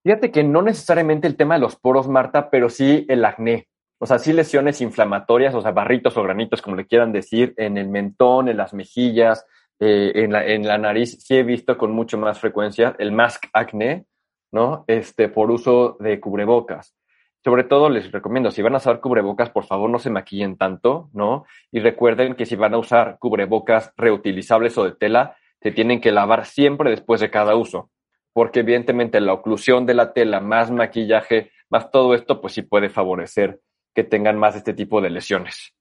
Fíjate 0.03 0.29
que 0.29 0.43
no 0.43 0.61
necesariamente 0.61 1.25
el 1.25 1.37
tema 1.37 1.55
de 1.55 1.61
los 1.61 1.75
poros, 1.75 2.07
Marta, 2.07 2.51
pero 2.51 2.69
sí 2.69 3.03
el 3.09 3.25
acné. 3.25 3.67
O 3.97 4.05
sea, 4.05 4.19
sí 4.19 4.31
lesiones 4.31 4.79
inflamatorias, 4.81 5.55
o 5.55 5.61
sea, 5.63 5.71
barritos 5.71 6.15
o 6.17 6.21
granitos, 6.21 6.61
como 6.61 6.75
le 6.75 6.85
quieran 6.85 7.11
decir, 7.11 7.55
en 7.57 7.79
el 7.79 7.89
mentón, 7.89 8.47
en 8.47 8.57
las 8.57 8.75
mejillas, 8.75 9.43
eh, 9.79 10.11
en, 10.15 10.31
la, 10.31 10.45
en 10.45 10.67
la 10.67 10.77
nariz 10.77 11.17
sí 11.23 11.35
he 11.35 11.43
visto 11.43 11.77
con 11.77 11.91
mucho 11.91 12.17
más 12.17 12.39
frecuencia 12.39 12.95
el 12.99 13.11
mask 13.11 13.45
acné, 13.53 14.05
¿no? 14.51 14.85
Este, 14.87 15.29
por 15.29 15.51
uso 15.51 15.97
de 15.99 16.19
cubrebocas. 16.19 16.95
Sobre 17.43 17.63
todo 17.63 17.89
les 17.89 18.11
recomiendo, 18.11 18.51
si 18.51 18.61
van 18.61 18.73
a 18.73 18.77
usar 18.77 18.99
cubrebocas, 18.99 19.49
por 19.51 19.65
favor 19.65 19.89
no 19.89 19.99
se 19.99 20.09
maquillen 20.09 20.57
tanto, 20.57 21.09
¿no? 21.13 21.45
Y 21.71 21.79
recuerden 21.79 22.35
que 22.35 22.45
si 22.45 22.55
van 22.55 22.73
a 22.73 22.77
usar 22.77 23.17
cubrebocas 23.19 23.93
reutilizables 23.95 24.77
o 24.77 24.83
de 24.83 24.93
tela, 24.93 25.37
se 25.61 25.71
tienen 25.71 26.01
que 26.01 26.11
lavar 26.11 26.45
siempre 26.45 26.89
después 26.89 27.21
de 27.21 27.31
cada 27.31 27.55
uso, 27.55 27.89
porque 28.33 28.59
evidentemente 28.59 29.19
la 29.21 29.33
oclusión 29.33 29.85
de 29.85 29.93
la 29.93 30.13
tela, 30.13 30.39
más 30.39 30.71
maquillaje, 30.71 31.51
más 31.69 31.89
todo 31.91 32.13
esto, 32.15 32.41
pues 32.41 32.53
sí 32.53 32.61
puede 32.61 32.89
favorecer 32.89 33.61
que 33.93 34.03
tengan 34.03 34.37
más 34.37 34.55
este 34.55 34.73
tipo 34.73 35.01
de 35.01 35.09
lesiones. 35.09 35.73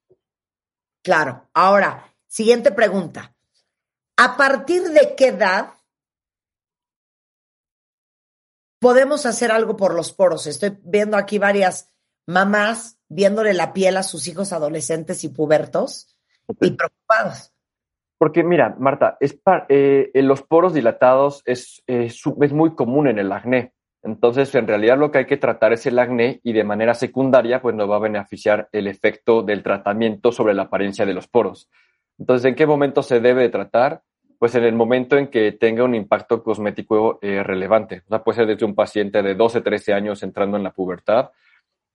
Claro. 1.03 1.49
Ahora, 1.53 2.15
siguiente 2.27 2.73
pregunta. 2.73 3.36
¿A 4.17 4.37
partir 4.37 4.83
de 4.83 5.15
qué 5.17 5.29
edad 5.29 5.75
podemos 8.81 9.27
hacer 9.27 9.53
algo 9.53 9.77
por 9.77 9.95
los 9.95 10.13
poros? 10.13 10.47
Estoy 10.47 10.79
viendo 10.83 11.17
aquí 11.17 11.39
varias 11.39 11.93
mamás 12.27 12.99
viéndole 13.09 13.53
la 13.55 13.73
piel 13.73 13.97
a 13.97 14.03
sus 14.03 14.27
hijos 14.27 14.53
adolescentes 14.53 15.23
y 15.25 15.29
pubertos 15.29 16.19
y 16.61 16.71
preocupados. 16.71 17.53
Porque 18.19 18.43
mira, 18.43 18.75
Marta, 18.79 19.19
es 19.21 19.39
eh, 19.69 20.11
los 20.15 20.43
poros 20.43 20.73
dilatados 20.73 21.43
es, 21.45 21.83
es 21.87 22.25
muy 22.53 22.75
común 22.75 23.09
en 23.09 23.19
el 23.19 23.31
acné. 23.31 23.75
Entonces, 24.03 24.55
en 24.55 24.67
realidad 24.67 24.97
lo 24.97 25.11
que 25.11 25.19
hay 25.19 25.27
que 25.27 25.37
tratar 25.37 25.73
es 25.73 25.85
el 25.87 25.99
acné 25.99 26.41
y 26.43 26.53
de 26.53 26.65
manera 26.65 26.95
secundaria, 26.95 27.61
pues 27.61 27.75
nos 27.75 27.91
va 27.91 27.97
a 27.97 28.01
beneficiar 28.01 28.69
el 28.73 28.87
efecto 28.87 29.43
del 29.43 29.63
tratamiento 29.63 30.33
sobre 30.33 30.55
la 30.55 30.63
apariencia 30.63 31.05
de 31.05 31.13
los 31.13 31.29
poros. 31.29 31.69
Entonces, 32.19 32.45
¿en 32.47 32.55
qué 32.55 32.67
momento 32.67 33.03
se 33.03 33.21
debe 33.21 33.49
tratar? 33.49 34.03
Pues 34.39 34.55
en 34.55 34.65
el 34.65 34.75
momento 34.75 35.17
en 35.17 35.29
que 35.29 35.53
tenga 35.53 35.85
un 35.85 35.95
impacto 35.95 36.43
cosmético 36.43 37.19
eh, 37.23 37.43
relevante. 37.43 38.03
O 38.07 38.09
sea, 38.09 38.23
puede 38.23 38.37
ser 38.37 38.47
desde 38.47 38.67
un 38.67 38.75
paciente 38.75 39.23
de 39.23 39.35
12, 39.35 39.61
13 39.61 39.93
años 39.93 40.23
entrando 40.23 40.57
en 40.57 40.63
la 40.63 40.73
pubertad 40.73 41.31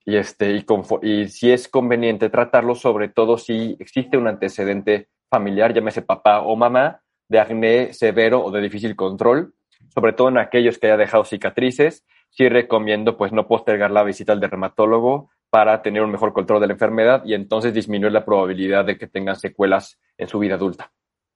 y, 0.06 0.18
este, 0.18 0.64
y, 1.04 1.28
si 1.28 1.52
es 1.52 1.68
conveniente 1.68 2.30
tratarlo, 2.30 2.76
sobre 2.76 3.10
todo 3.10 3.38
si 3.38 3.76
existe 3.80 4.18
un 4.18 4.28
antecedente 4.28 5.10
familiar, 5.30 5.74
llámese 5.74 6.02
papá 6.02 6.42
o 6.42 6.56
mamá, 6.56 7.02
de 7.30 7.40
acné 7.40 7.94
severo 7.94 8.44
o 8.44 8.52
de 8.52 8.62
difícil 8.62 8.96
control, 8.96 9.54
sobre 9.94 10.14
todo 10.14 10.30
en 10.30 10.38
aquellos 10.38 10.78
que 10.78 10.88
haya 10.88 10.98
dejado 10.98 11.24
cicatrices, 11.24 12.04
sí 12.30 12.50
recomiendo 12.50 13.16
pues 13.16 13.32
no 13.32 13.48
postergar 13.48 13.92
la 13.92 14.04
visita 14.04 14.34
al 14.34 14.40
dermatólogo 14.40 15.30
para 15.52 15.82
tener 15.82 16.02
un 16.02 16.12
mejor 16.12 16.34
control 16.34 16.62
de 16.62 16.68
la 16.68 16.74
enfermedad 16.74 17.24
y 17.26 17.34
entonces 17.34 17.74
disminuir 17.74 18.14
la 18.14 18.26
probabilidad 18.26 18.86
de 18.86 18.98
que 18.98 19.06
tengan 19.06 19.36
secuelas 19.36 20.00
en 20.18 20.28
su 20.28 20.40
vida 20.40 20.56
adulta. 20.56 20.92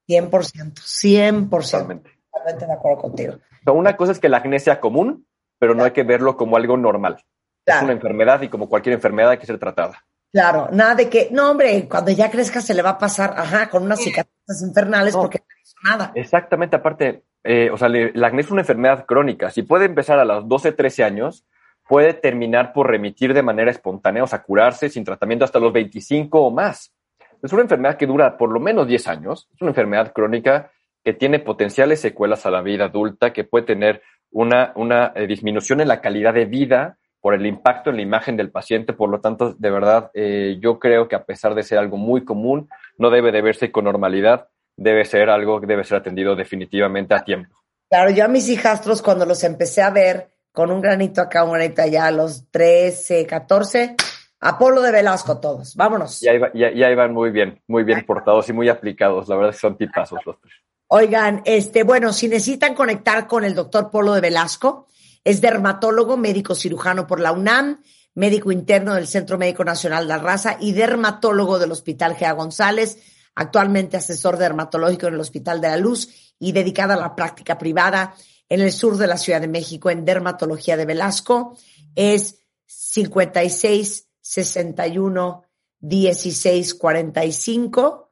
100%, 0.07 0.29
100%. 0.29 1.49
Totalmente. 1.49 2.11
Totalmente 2.31 2.65
de 2.65 2.73
acuerdo 2.73 3.01
contigo. 3.01 3.33
una 3.67 3.97
cosa 3.97 4.13
es 4.13 4.19
que 4.19 4.29
la 4.29 4.37
acné 4.37 4.59
sea 4.59 4.79
común, 4.79 5.27
pero 5.59 5.75
no 5.75 5.83
hay 5.83 5.91
que 5.91 6.03
verlo 6.03 6.37
como 6.37 6.55
algo 6.55 6.77
normal. 6.77 7.23
Es 7.65 7.81
una 7.81 7.91
enfermedad 7.91 8.41
y 8.41 8.47
como 8.47 8.69
cualquier 8.69 8.93
enfermedad 8.93 9.31
hay 9.31 9.37
que 9.37 9.47
ser 9.47 9.59
tratada. 9.59 10.05
Claro, 10.31 10.69
nada 10.71 10.95
de 10.95 11.09
que, 11.09 11.29
no, 11.31 11.51
hombre, 11.51 11.87
cuando 11.89 12.11
ya 12.11 12.29
crezca 12.29 12.61
se 12.61 12.73
le 12.73 12.81
va 12.81 12.91
a 12.91 12.97
pasar, 12.97 13.33
ajá, 13.37 13.69
con 13.69 13.83
unas 13.83 14.01
cicatrices 14.01 14.61
infernales 14.61 15.15
porque 15.15 15.39
no 15.39 15.61
hizo 15.61 15.75
nada. 15.83 16.11
Exactamente, 16.13 16.75
aparte, 16.75 17.23
eh, 17.43 17.69
o 17.71 17.77
sea, 17.77 17.89
la 17.89 18.27
acné 18.27 18.41
es 18.41 18.51
una 18.51 18.61
enfermedad 18.61 19.05
crónica. 19.05 19.49
Si 19.49 19.63
puede 19.63 19.85
empezar 19.85 20.19
a 20.19 20.25
los 20.25 20.47
12, 20.47 20.73
13 20.73 21.03
años, 21.03 21.45
puede 21.87 22.13
terminar 22.13 22.73
por 22.73 22.89
remitir 22.89 23.33
de 23.33 23.43
manera 23.43 23.71
espontánea, 23.71 24.23
o 24.23 24.27
sea, 24.27 24.43
curarse 24.43 24.89
sin 24.89 25.03
tratamiento 25.03 25.45
hasta 25.45 25.59
los 25.59 25.71
25 25.73 26.39
o 26.41 26.51
más. 26.51 26.93
Es 27.41 27.53
una 27.53 27.61
enfermedad 27.61 27.97
que 27.97 28.07
dura 28.07 28.37
por 28.37 28.51
lo 28.51 28.59
menos 28.59 28.87
10 28.87 29.07
años. 29.07 29.47
Es 29.53 29.61
una 29.61 29.71
enfermedad 29.71 30.11
crónica 30.13 30.71
que 31.03 31.13
tiene 31.13 31.39
potenciales 31.39 32.01
secuelas 32.01 32.45
a 32.45 32.51
la 32.51 32.61
vida 32.61 32.85
adulta, 32.85 33.31
que 33.31 33.43
puede 33.43 33.65
tener 33.65 34.01
una, 34.31 34.73
una 34.75 35.13
eh, 35.15 35.27
disminución 35.27 35.79
en 35.79 35.87
la 35.87 36.01
calidad 36.01 36.33
de 36.33 36.45
vida 36.45 36.97
por 37.21 37.35
el 37.35 37.45
impacto 37.45 37.89
en 37.89 37.97
la 37.97 38.01
imagen 38.01 38.35
del 38.35 38.51
paciente. 38.51 38.93
Por 38.93 39.09
lo 39.09 39.21
tanto, 39.21 39.53
de 39.53 39.69
verdad, 39.69 40.09
eh, 40.13 40.57
yo 40.59 40.79
creo 40.79 41.07
que 41.07 41.15
a 41.15 41.23
pesar 41.23 41.53
de 41.53 41.63
ser 41.63 41.77
algo 41.77 41.97
muy 41.97 42.25
común, 42.25 42.69
no 42.97 43.11
debe 43.11 43.31
de 43.31 43.41
verse 43.41 43.71
con 43.71 43.85
normalidad, 43.85 44.47
debe 44.75 45.05
ser 45.05 45.29
algo 45.29 45.61
que 45.61 45.67
debe 45.67 45.83
ser 45.83 45.99
atendido 45.99 46.35
definitivamente 46.35 47.13
a 47.13 47.23
tiempo. 47.23 47.55
Claro, 47.89 48.09
yo 48.09 48.25
a 48.25 48.27
mis 48.27 48.49
hijastros 48.49 49.01
cuando 49.01 49.25
los 49.25 49.43
empecé 49.43 49.81
a 49.81 49.91
ver 49.91 50.34
con 50.55 50.71
un 50.71 50.81
granito 50.81 51.21
acá, 51.21 51.43
un 51.43 51.53
granito 51.53 51.83
allá, 51.83 52.07
a 52.07 52.11
los 52.11 52.49
13, 52.49 53.27
14, 53.27 53.95
Apolo 54.39 54.81
de 54.81 54.91
Velasco 54.91 55.37
todos, 55.37 55.75
vámonos. 55.75 56.21
Ya, 56.21 56.31
ya, 56.53 56.91
iban 56.91 57.13
muy 57.13 57.29
bien, 57.29 57.61
muy 57.67 57.83
bien 57.83 58.05
portados 58.05 58.47
y 58.49 58.53
muy 58.53 58.69
aplicados, 58.69 59.27
la 59.27 59.35
verdad 59.35 59.51
es 59.51 59.57
que 59.57 59.61
son 59.61 59.77
tipazos 59.77 60.19
los 60.25 60.39
tres. 60.39 60.53
Oigan, 60.87 61.41
este, 61.45 61.83
bueno, 61.83 62.13
si 62.13 62.27
necesitan 62.27 62.73
conectar 62.73 63.27
con 63.27 63.43
el 63.43 63.53
doctor 63.53 63.91
Polo 63.91 64.13
de 64.13 64.21
Velasco, 64.21 64.87
es 65.23 65.41
dermatólogo, 65.41 66.15
médico 66.15 66.55
cirujano 66.55 67.05
por 67.05 67.19
la 67.19 67.33
UNAM, 67.33 67.81
médico 68.13 68.51
interno 68.51 68.95
del 68.95 69.07
Centro 69.07 69.37
Médico 69.37 69.65
Nacional 69.65 70.03
de 70.03 70.09
la 70.09 70.19
Raza 70.19 70.57
y 70.59 70.71
dermatólogo 70.71 71.59
del 71.59 71.71
Hospital 71.71 72.15
Gea 72.15 72.31
González, 72.31 72.99
actualmente 73.35 73.97
asesor 73.97 74.37
dermatológico 74.37 75.07
en 75.07 75.15
el 75.15 75.19
Hospital 75.19 75.59
de 75.59 75.67
la 75.67 75.77
Luz 75.77 76.33
y 76.39 76.53
dedicada 76.53 76.93
a 76.93 76.97
la 76.97 77.15
práctica 77.15 77.57
privada 77.57 78.15
en 78.49 78.61
el 78.61 78.71
sur 78.71 78.97
de 78.97 79.07
la 79.07 79.17
Ciudad 79.17 79.41
de 79.41 79.47
México 79.47 79.89
en 79.89 80.05
dermatología 80.05 80.77
de 80.77 80.85
Velasco. 80.85 81.57
Es 81.95 82.39
56 82.65 84.07
61 84.21 85.43
16 85.79 86.73
45. 86.75 88.11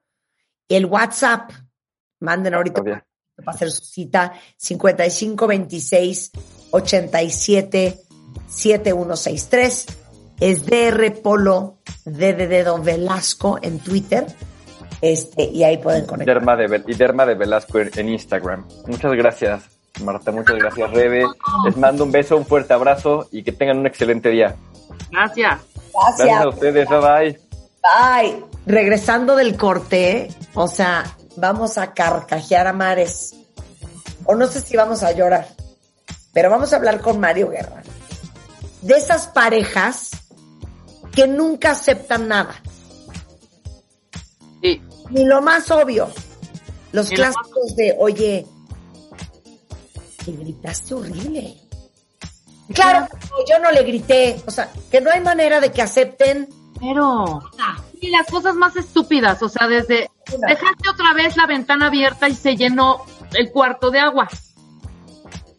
El 0.70 0.86
WhatsApp, 0.86 1.52
manden 2.20 2.54
ahorita 2.54 2.84
para 2.84 3.06
hacer 3.48 3.72
su 3.72 3.84
cita, 3.84 4.34
55 4.58 5.48
26 5.48 6.32
87 6.72 8.00
7163. 8.48 9.86
Es 10.40 10.66
DR 10.66 11.22
Polo 11.22 11.80
D 12.06 12.34
de 12.34 12.48
Dedo 12.48 12.82
Velasco 12.82 13.60
en 13.62 13.80
Twitter. 13.80 14.26
Este, 15.02 15.44
y 15.44 15.64
ahí 15.64 15.78
pueden 15.78 16.06
conectar. 16.06 16.36
Derma 16.36 16.56
de, 16.56 16.84
y 16.88 16.96
Derma 16.96 17.26
de 17.26 17.36
Velasco 17.36 17.80
en 17.80 18.10
Instagram. 18.10 18.66
Muchas 18.88 19.12
gracias, 19.14 19.73
Marta. 20.02 20.32
Muchas 20.32 20.56
gracias, 20.58 20.92
Rebe. 20.92 21.26
Les 21.66 21.78
mando 21.78 22.04
un 22.04 22.12
beso, 22.12 22.38
un 22.38 22.46
fuerte 22.46 22.74
abrazo 22.74 23.28
y 23.32 23.44
que 23.44 23.52
tengan 23.52 23.80
un 23.80 23.88
excelente 23.88 24.30
día. 24.30 24.56
Gracias. 25.12 25.62
Gracias. 25.94 26.18
Gracias 26.18 26.42
a 26.42 26.50
ustedes. 26.50 26.90
Bye. 26.90 27.40
Bye. 27.84 28.44
Regresando 28.66 29.36
del 29.36 29.56
corte, 29.58 30.30
o 30.54 30.68
sea, 30.68 31.04
vamos 31.36 31.78
a 31.78 31.94
carcajear 31.94 32.68
a 32.68 32.74
mares. 32.74 33.36
O 34.26 34.36
no 34.36 34.48
sé 34.48 34.62
si 34.62 34.76
vamos 34.78 35.04
a 35.04 35.12
llorar. 35.12 35.48
Pero 36.34 36.50
vamos 36.50 36.74
a 36.74 36.78
hablar 36.78 37.02
con 37.02 37.20
Mario 37.20 37.50
Guerra. 37.50 37.84
De 38.82 38.96
esas 38.96 39.28
parejas 39.28 40.12
que 41.14 41.28
nunca 41.28 41.72
aceptan 41.72 42.28
nada. 42.28 42.56
Sí. 44.62 44.82
Ni 45.12 45.26
lo 45.26 45.42
más 45.42 45.70
obvio. 45.70 46.10
Los 46.92 47.10
clásicos 47.10 47.76
de, 47.76 47.96
oye, 48.00 48.46
te 50.26 50.32
gritaste 50.32 50.94
horrible. 50.94 51.56
Claro, 52.74 53.08
yo 53.50 53.60
no 53.60 53.72
le 53.72 53.84
grité. 53.84 54.42
O 54.46 54.52
sea, 54.52 54.72
que 54.90 55.02
no 55.02 55.12
hay 55.12 55.22
manera 55.22 55.60
de 55.60 55.72
que 55.72 55.82
acepten. 55.82 56.50
Pero. 56.80 57.42
Y 58.02 58.10
las 58.10 58.28
cosas 58.28 58.56
más 58.56 58.76
estúpidas. 58.76 59.42
O 59.42 59.50
sea, 59.50 59.68
desde. 59.68 60.10
Dejaste 60.26 60.90
otra 60.90 61.14
vez 61.14 61.36
la 61.36 61.46
ventana 61.46 61.88
abierta 61.88 62.30
y 62.30 62.36
se 62.36 62.56
llenó 62.56 63.06
el 63.34 63.52
cuarto 63.52 63.92
de 63.92 64.00
agua. 64.00 64.28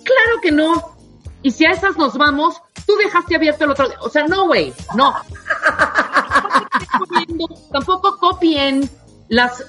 Claro 0.02 0.40
que 0.42 0.52
no. 0.52 0.96
Y 1.42 1.50
si 1.50 1.66
a 1.66 1.70
esas 1.70 1.96
nos 1.96 2.16
vamos, 2.16 2.60
tú 2.86 2.96
dejaste 2.96 3.36
abierto 3.36 3.64
el 3.64 3.70
otro. 3.70 3.88
O 4.00 4.08
sea, 4.08 4.26
no, 4.26 4.46
güey, 4.46 4.72
no. 4.96 5.14
Tampoco 7.70 8.16
copien 8.18 8.88
las, 9.28 9.64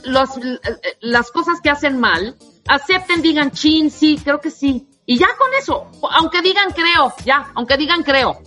las 1.01 1.31
cosas 1.31 1.59
que 1.61 1.69
hacen 1.69 1.99
mal. 1.99 2.35
Acepten, 2.67 3.21
digan 3.21 3.51
chin, 3.51 3.91
sí, 3.91 4.19
creo 4.23 4.41
que 4.41 4.49
sí. 4.49 4.87
Y 5.05 5.17
ya 5.19 5.27
con 5.37 5.53
eso, 5.53 5.91
aunque 6.11 6.41
digan 6.41 6.71
creo, 6.71 7.13
ya, 7.23 7.51
aunque 7.53 7.77
digan 7.77 8.01
creo. 8.03 8.41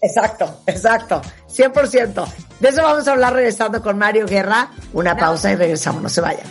Exacto, 0.00 0.62
exacto, 0.66 1.20
100%. 1.48 2.26
De 2.60 2.68
eso 2.68 2.82
vamos 2.82 3.06
a 3.06 3.12
hablar 3.12 3.34
regresando 3.34 3.82
con 3.82 3.98
Mario 3.98 4.26
Guerra. 4.26 4.70
Una 4.92 5.16
pausa 5.16 5.52
y 5.52 5.56
regresamos, 5.56 6.02
no 6.02 6.08
se 6.08 6.20
vayan. 6.20 6.46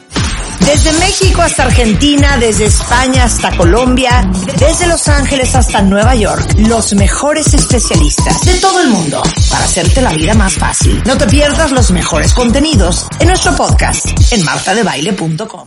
Desde 0.59 0.91
México 0.99 1.41
hasta 1.41 1.63
Argentina, 1.63 2.37
desde 2.37 2.65
España 2.65 3.23
hasta 3.23 3.55
Colombia, 3.55 4.29
desde 4.59 4.85
Los 4.85 5.07
Ángeles 5.07 5.55
hasta 5.55 5.81
Nueva 5.81 6.13
York, 6.13 6.45
los 6.57 6.93
mejores 6.93 7.53
especialistas 7.53 8.43
de 8.43 8.59
todo 8.59 8.81
el 8.81 8.89
mundo 8.89 9.23
para 9.49 9.63
hacerte 9.63 10.01
la 10.01 10.11
vida 10.11 10.33
más 10.33 10.53
fácil. 10.55 11.01
No 11.05 11.17
te 11.17 11.25
pierdas 11.27 11.71
los 11.71 11.89
mejores 11.91 12.33
contenidos 12.33 13.07
en 13.19 13.29
nuestro 13.29 13.55
podcast 13.55 14.07
en 14.33 14.43
martadebaile.com. 14.43 15.65